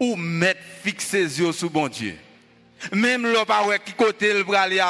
ou 0.00 0.16
mettre 0.16 0.60
fixer 0.84 1.22
les 1.22 1.40
yeux 1.40 1.52
sur 1.52 1.70
bon 1.70 1.86
Dieu. 1.86 2.16
Même 2.92 3.26
le 3.26 3.44
pas 3.44 3.62
qui 3.84 3.92
côté 3.92 4.32
le 4.32 4.44
bras 4.44 4.62
avec 4.62 4.80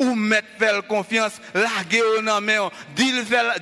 ou, 0.00 0.04
ou 0.04 0.14
mettre 0.14 0.48
faire 0.58 0.86
confiance, 0.86 1.32
larguer 1.54 2.02
au 2.02 2.22
nom 2.22 2.40
main, 2.40 2.70
dit 2.94 3.12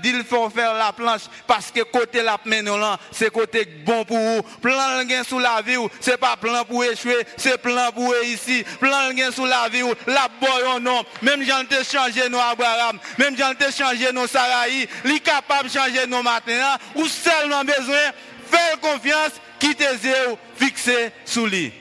il 0.04 0.24
faut 0.24 0.48
faire 0.50 0.74
la 0.74 0.92
planche 0.92 1.22
parce 1.46 1.70
que 1.70 1.82
côté 1.82 2.22
la 2.22 2.38
là, 2.44 2.98
c'est 3.10 3.30
côté 3.30 3.66
bon 3.84 4.04
pour 4.04 4.18
vous. 4.18 4.42
Plan 4.60 5.04
gain 5.04 5.22
sous 5.24 5.38
la 5.38 5.62
vie 5.62 5.76
c'est 6.00 6.16
pas 6.18 6.36
plan 6.36 6.64
pour 6.64 6.84
échouer, 6.84 7.26
c'est 7.36 7.58
plan 7.60 7.90
pour 7.92 8.14
ici. 8.24 8.64
Plan 8.80 9.12
gain 9.12 9.30
sous 9.30 9.46
la 9.46 9.68
vie 9.68 9.82
la 10.06 10.28
boy 10.40 10.80
non. 10.80 11.02
Même 11.22 11.42
j'en 11.44 11.64
te 11.64 11.82
changer 11.84 12.28
nos 12.28 12.38
Abraham, 12.38 12.98
même 13.18 13.36
j'en 13.36 13.54
te 13.54 13.70
changer 13.72 14.12
nos 14.12 14.26
Sarahi, 14.26 14.86
li 15.04 15.20
capable 15.20 15.70
changer 15.70 16.06
nos 16.06 16.22
matin 16.22 16.76
ou 16.94 17.06
seulement 17.06 17.64
besoin 17.64 18.12
faire 18.50 18.80
confiance 18.80 19.32
les 19.78 20.08
yeux 20.08 20.36
fixés 20.56 21.12
sous 21.24 21.46
lui. 21.46 21.72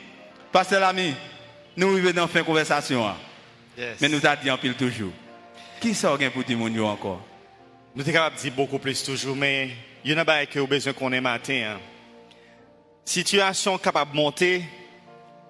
Pasteur 0.52 0.80
l'ami, 0.82 1.14
nous 1.78 1.92
arrivons 1.92 2.12
dans 2.12 2.22
la 2.24 2.28
fin 2.28 2.40
de 2.40 2.46
conversation. 2.46 3.08
hein. 3.08 3.16
Yes. 3.78 4.00
Mais 4.00 4.10
nous 4.10 4.20
t'avons 4.20 4.42
dit 4.42 4.52
en 4.52 4.58
pile 4.58 4.76
toujours. 4.76 5.12
Qui 5.82 5.94
ça 5.94 6.18
pour 6.34 6.44
dire 6.44 6.58
mon 6.58 6.86
encore? 6.86 7.22
Nous 7.96 8.04
sommes 8.04 8.14
capables 8.14 8.36
de 8.38 8.42
dire 8.42 8.54
beaucoup 8.54 8.80
plus 8.80 9.04
toujours, 9.04 9.36
mais 9.36 9.72
il 10.04 10.12
y 10.12 10.16
en 10.16 10.18
a 10.18 10.26
pas 10.26 10.46
que 10.46 10.60
besoin 10.62 10.94
qu'on 10.94 11.12
ait 11.12 11.22
matin. 11.22 11.76
Hein. 11.76 11.80
Situation 13.04 13.78
capable 13.78 14.12
de 14.12 14.16
monter, 14.16 14.64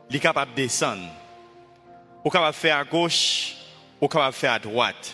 il 0.09 0.15
est 0.15 0.19
capable 0.19 0.51
de 0.51 0.55
descendre. 0.63 1.07
Ou 2.23 2.29
capable 2.29 2.53
de 2.53 2.59
faire 2.59 2.77
à 2.77 2.83
gauche, 2.83 3.53
ou 4.01 4.07
capable 4.07 4.33
de 4.33 4.37
faire 4.39 4.53
à 4.53 4.59
droite. 4.59 5.13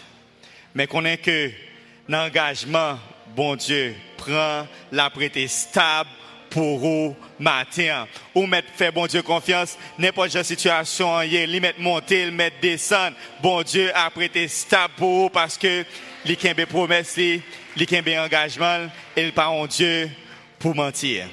Mais 0.73 0.87
qu'on 0.87 1.03
est 1.05 1.17
que 1.17 1.51
l'engagement, 2.07 2.97
bon 3.35 3.55
Dieu, 3.55 3.95
prend 4.17 4.65
la 4.91 5.09
prêté 5.09 5.47
stable 5.47 6.09
pour 6.51 6.77
vous 6.77 7.15
matin. 7.39 8.07
Ou 8.35 8.45
mettre 8.45 8.67
faire 8.75 8.93
bon 8.93 9.07
Dieu 9.07 9.23
confiance, 9.23 9.77
n'importe 9.97 10.31
quelle 10.31 10.45
situation, 10.45 11.21
il 11.23 11.59
mettre 11.59 11.79
monter, 11.79 12.23
il 12.23 12.31
mettre 12.31 12.59
descendre. 12.61 13.15
Bon 13.41 13.63
Dieu 13.63 13.91
a 13.95 14.11
prêté 14.11 14.47
stable 14.47 14.93
pour 14.97 15.23
vous 15.23 15.29
parce 15.29 15.57
que 15.57 15.83
li 16.25 16.35
kembe 16.37 16.67
promesse, 16.69 17.15
li 17.17 17.41
li 17.75 17.87
kembe 17.89 18.13
engagement, 18.19 18.89
et 19.15 19.23
il 19.23 19.33
pas 19.33 19.49
en 19.49 19.65
Dieu 19.65 20.09
pour 20.59 20.75
mentir. 20.75 21.25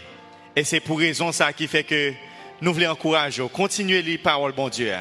Et 0.56 0.64
c'est 0.64 0.80
pour 0.80 0.98
raison 0.98 1.32
ça 1.32 1.52
qui 1.52 1.66
fait 1.68 1.84
que 1.84 2.12
nous 2.60 2.72
voulons 2.72 2.90
encourager, 2.90 3.44
continuer 3.52 4.02
les 4.02 4.18
paroles, 4.18 4.52
bon 4.52 4.68
Dieu. 4.68 4.92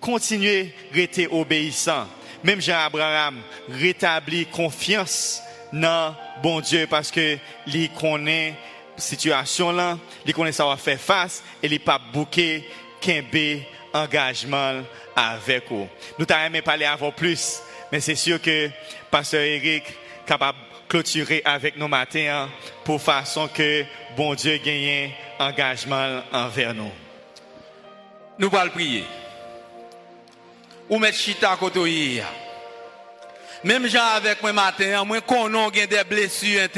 Continuez 0.00 0.72
à 0.92 0.94
rester 0.94 1.26
obéissant. 1.26 2.06
Même 2.44 2.60
Jean-Abraham 2.60 3.40
rétablit 3.68 4.46
confiance 4.46 5.42
dans 5.72 6.14
bon 6.42 6.60
Dieu 6.60 6.86
parce 6.88 7.10
que 7.10 7.38
il 7.66 7.90
connaît 7.90 8.54
situation 8.96 9.72
là, 9.72 9.98
il 10.24 10.34
connaît 10.34 10.50
va 10.50 10.76
faire 10.76 11.00
face 11.00 11.42
et 11.62 11.66
il 11.66 11.80
pas 11.80 11.98
bouquer 11.98 12.68
qu'un 13.00 13.22
engagement 13.92 14.82
avec 15.14 15.64
vous. 15.70 15.88
Nous 16.18 16.26
aimé 16.26 16.62
parler 16.62 16.84
avant 16.84 17.12
plus, 17.12 17.60
mais 17.90 18.00
c'est 18.00 18.14
sûr 18.14 18.40
que 18.40 18.70
pasteur 19.10 19.42
Eric 19.42 19.84
capable 20.26 20.58
clôturer 20.88 21.42
avec 21.44 21.76
nous 21.76 21.88
matin 21.88 22.44
hein, 22.46 22.48
pour 22.84 23.00
façon 23.00 23.48
que 23.48 23.84
bon 24.16 24.34
Dieu 24.34 24.58
gagne 24.58 25.10
engagement 25.38 26.22
envers 26.32 26.74
nous. 26.74 26.92
Nous 28.38 28.50
allons 28.56 28.70
prier. 28.70 29.04
Ou 30.88 30.98
mettre 30.98 31.18
chita 31.18 31.56
côté. 31.56 32.22
Même 33.64 33.86
gens 33.88 34.14
avec 34.14 34.40
moi 34.42 34.52
matin, 34.52 35.04
moi 35.04 35.20
connais 35.20 35.74
gen 35.74 35.86
des 35.86 36.04
blessures 36.04 36.68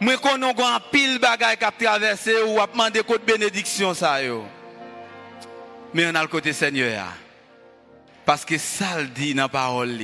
Moi 0.00 0.16
connais 0.18 0.46
un 0.46 0.80
pile 0.90 1.18
bagay 1.18 1.56
qui 1.56 1.64
a 1.64 1.70
traversé 1.70 2.34
ou 2.46 2.60
a 2.60 2.66
demandé 2.66 3.02
côté 3.02 3.32
bénédiction 3.32 3.94
ça. 3.94 4.18
Mais 5.92 6.06
on 6.06 6.14
a 6.14 6.22
le 6.22 6.28
côté 6.28 6.52
Seigneur. 6.52 7.06
Parce 8.24 8.44
que 8.44 8.58
ça 8.58 9.00
le 9.00 9.08
dit 9.08 9.34
dans 9.34 9.42
la 9.42 9.48
parole 9.48 9.98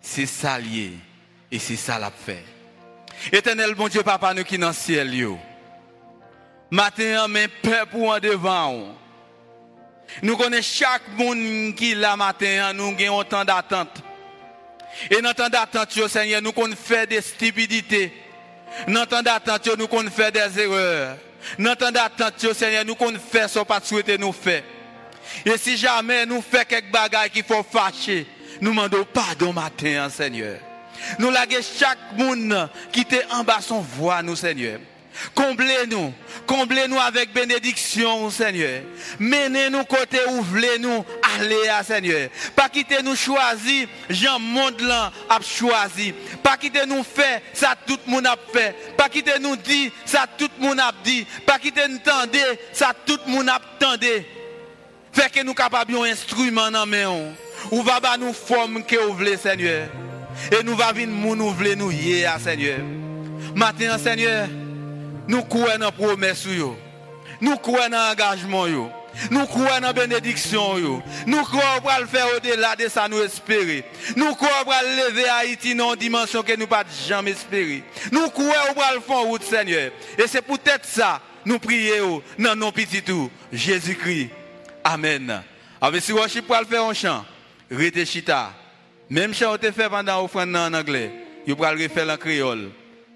c'est 0.00 0.26
ça 0.26 0.58
lié 0.58 0.92
et 1.50 1.58
c'est 1.58 1.76
ça 1.76 1.98
l'a 1.98 2.10
fait. 2.10 2.44
Éternel 3.32 3.74
bon 3.74 3.88
Dieu 3.88 4.02
papa 4.02 4.34
nous 4.34 4.44
qui 4.44 4.58
dans 4.58 4.68
le 4.68 4.72
ciel 4.74 5.14
yo. 5.14 5.38
Matin 6.70 7.26
mais 7.28 7.48
peur 7.48 7.86
pour 7.86 8.10
en 8.10 8.18
devant. 8.18 8.74
ou. 8.74 8.88
Nous 10.22 10.36
connaissons 10.36 10.84
chaque 10.84 11.08
monde 11.16 11.74
qui 11.74 11.94
là 11.94 12.16
matin, 12.16 12.72
nous 12.72 12.94
avons 12.98 13.18
autant 13.18 13.44
d'attente. 13.44 14.02
Et 15.10 15.20
dans 15.20 15.32
temps 15.32 15.48
d'attente, 15.48 15.90
Seigneur, 16.08 16.42
nous 16.42 16.52
connaissons 16.52 16.80
faire 16.82 17.06
des 17.06 17.20
stupidités. 17.20 18.12
Dans 18.86 19.06
temps 19.06 19.22
nous 19.78 19.88
connaissons 19.88 20.14
faire 20.14 20.32
des 20.32 20.60
erreurs. 20.60 21.16
Dans 21.58 21.74
temps 21.74 22.54
Seigneur, 22.54 22.84
nous 22.84 22.94
connaissons 22.94 23.24
faire 23.30 23.48
ce 23.48 23.58
qu'on 23.58 23.64
pas 23.64 23.80
souhaité 23.82 24.18
nous 24.18 24.32
faire. 24.32 24.62
Et 25.44 25.58
si 25.58 25.76
jamais 25.76 26.26
nous 26.26 26.42
faisons 26.42 26.64
quelques 26.68 26.90
bagages 26.90 27.30
qu'il 27.30 27.44
faut 27.44 27.62
fâcher, 27.62 28.26
nous 28.60 28.70
demandons 28.70 29.06
pardon 29.12 29.52
matin, 29.52 30.04
hein, 30.04 30.10
Seigneur. 30.10 30.58
Nous 31.18 31.30
laguons 31.30 31.60
chaque 31.62 32.16
monde 32.16 32.68
qui 32.92 33.00
était 33.00 33.26
en 33.30 33.44
bas 33.44 33.60
son 33.60 33.80
voix, 33.80 34.22
nous, 34.22 34.36
Seigneur. 34.36 34.80
Comblez-nous, 35.34 36.12
comblez-nous 36.46 36.98
avec 36.98 37.32
bénédiction, 37.32 38.30
Seigneur. 38.30 38.82
Menez-nous 39.18 39.84
côté 39.84 40.18
où 40.28 40.42
voulez-nous 40.42 41.04
aller, 41.40 41.68
à 41.68 41.82
Seigneur. 41.82 42.28
Pas 42.54 42.68
quitter 42.68 43.02
nous 43.02 43.16
choisir, 43.16 43.88
Jean 44.08 44.38
monde 44.38 44.82
a 44.90 45.40
choisi. 45.40 46.14
Pas 46.42 46.56
quitter 46.56 46.86
nous 46.86 47.02
faire, 47.02 47.40
ça 47.52 47.74
tout 47.86 47.98
le 48.06 48.10
monde 48.10 48.26
a 48.26 48.36
fait. 48.52 48.74
Pas 48.96 49.08
quitter 49.08 49.38
nous 49.40 49.56
dire, 49.56 49.90
ça 50.04 50.26
tout 50.36 50.50
le 50.60 50.66
monde 50.66 50.80
a 50.80 50.92
dit. 51.04 51.26
Pas 51.46 51.58
quitter 51.58 51.88
nous 51.88 51.98
tendre, 51.98 52.38
ça 52.72 52.92
tout 53.06 53.18
le 53.26 53.32
monde 53.32 53.48
a 53.48 53.60
tendu. 53.78 54.06
Fait 55.12 55.30
que 55.32 55.42
nous 55.42 55.54
capables 55.54 55.94
un 55.96 56.02
instrument 56.02 56.70
dans 56.70 56.86
main. 56.86 57.08
Ou 57.70 57.82
va 57.82 58.00
ba 58.00 58.16
nous 58.16 58.32
forme 58.32 58.84
que 58.84 58.96
vous 58.96 59.14
voulez, 59.14 59.36
Seigneur. 59.36 59.88
Et 60.52 60.62
nous 60.62 60.76
va 60.76 60.92
venir 60.92 61.08
nous 61.08 61.34
nous 61.34 61.50
voulez 61.50 61.74
nous 61.74 61.90
y 61.90 62.24
Seigneur. 62.42 62.78
Matin, 63.54 63.98
Seigneur, 63.98 64.46
nous 65.26 65.42
croyons 65.42 65.78
dans 65.78 65.92
promesse. 65.92 66.46
Nous 67.40 67.56
croyons 67.56 67.90
dans 67.90 68.08
l'engagement. 68.08 68.66
yo. 68.66 68.90
Nous 69.30 69.46
croyons 69.46 69.80
dans 69.80 69.86
la 69.88 69.92
bénédiction. 69.92 71.02
Nous 71.26 71.42
croyons 71.42 71.80
pour 71.80 71.92
le 72.00 72.06
faire 72.06 72.26
au-delà 72.36 72.76
de 72.76 72.88
ça, 72.88 73.08
nous 73.08 73.20
espérer. 73.20 73.84
Nous 74.16 74.34
croyons 74.34 74.64
pour 74.64 74.74
lever 74.82 75.28
Haïti 75.28 75.74
dans 75.74 75.92
une 75.92 75.98
dimension 75.98 76.42
que 76.42 76.56
nous 76.56 76.66
pas 76.66 76.84
jamais 77.06 77.32
espérer. 77.32 77.82
Nous 78.12 78.28
croyons 78.30 78.74
pour 78.74 78.84
le 78.94 79.12
en 79.12 79.22
route, 79.24 79.42
Seigneur. 79.42 79.90
Et 80.16 80.26
c'est 80.26 80.42
peut-être 80.42 80.84
ça, 80.84 81.20
nous 81.44 81.58
prions 81.58 82.22
dans 82.38 82.56
nos 82.56 82.72
petits 82.72 83.02
tours. 83.02 83.30
Jésus-Christ. 83.52 84.30
Amen. 84.84 85.42
Avec 85.80 86.02
si 86.02 86.12
worship 86.12 86.46
pour 86.46 86.56
le 86.58 86.66
faire 86.66 86.84
en 86.84 86.94
chant, 86.94 87.24
rete 87.70 88.04
chita. 88.04 88.52
Même 89.10 89.34
chant 89.34 89.54
on 89.54 89.72
fait 89.72 89.88
pendant 89.88 90.20
l'offrande 90.20 90.54
en 90.54 90.72
anglais, 90.74 91.12
vous 91.46 91.56
pouvez 91.56 91.74
le 91.74 91.82
refaire 91.84 92.08
en 92.08 92.16
créole. 92.16 92.70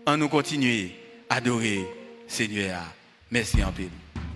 On 0.07 0.17
nous 0.17 0.29
continuer 0.29 0.97
à 1.29 1.37
adorer 1.37 1.87
Seigneur. 2.27 2.81
Merci 3.31 3.63
en 3.63 3.73
pile. 3.73 4.02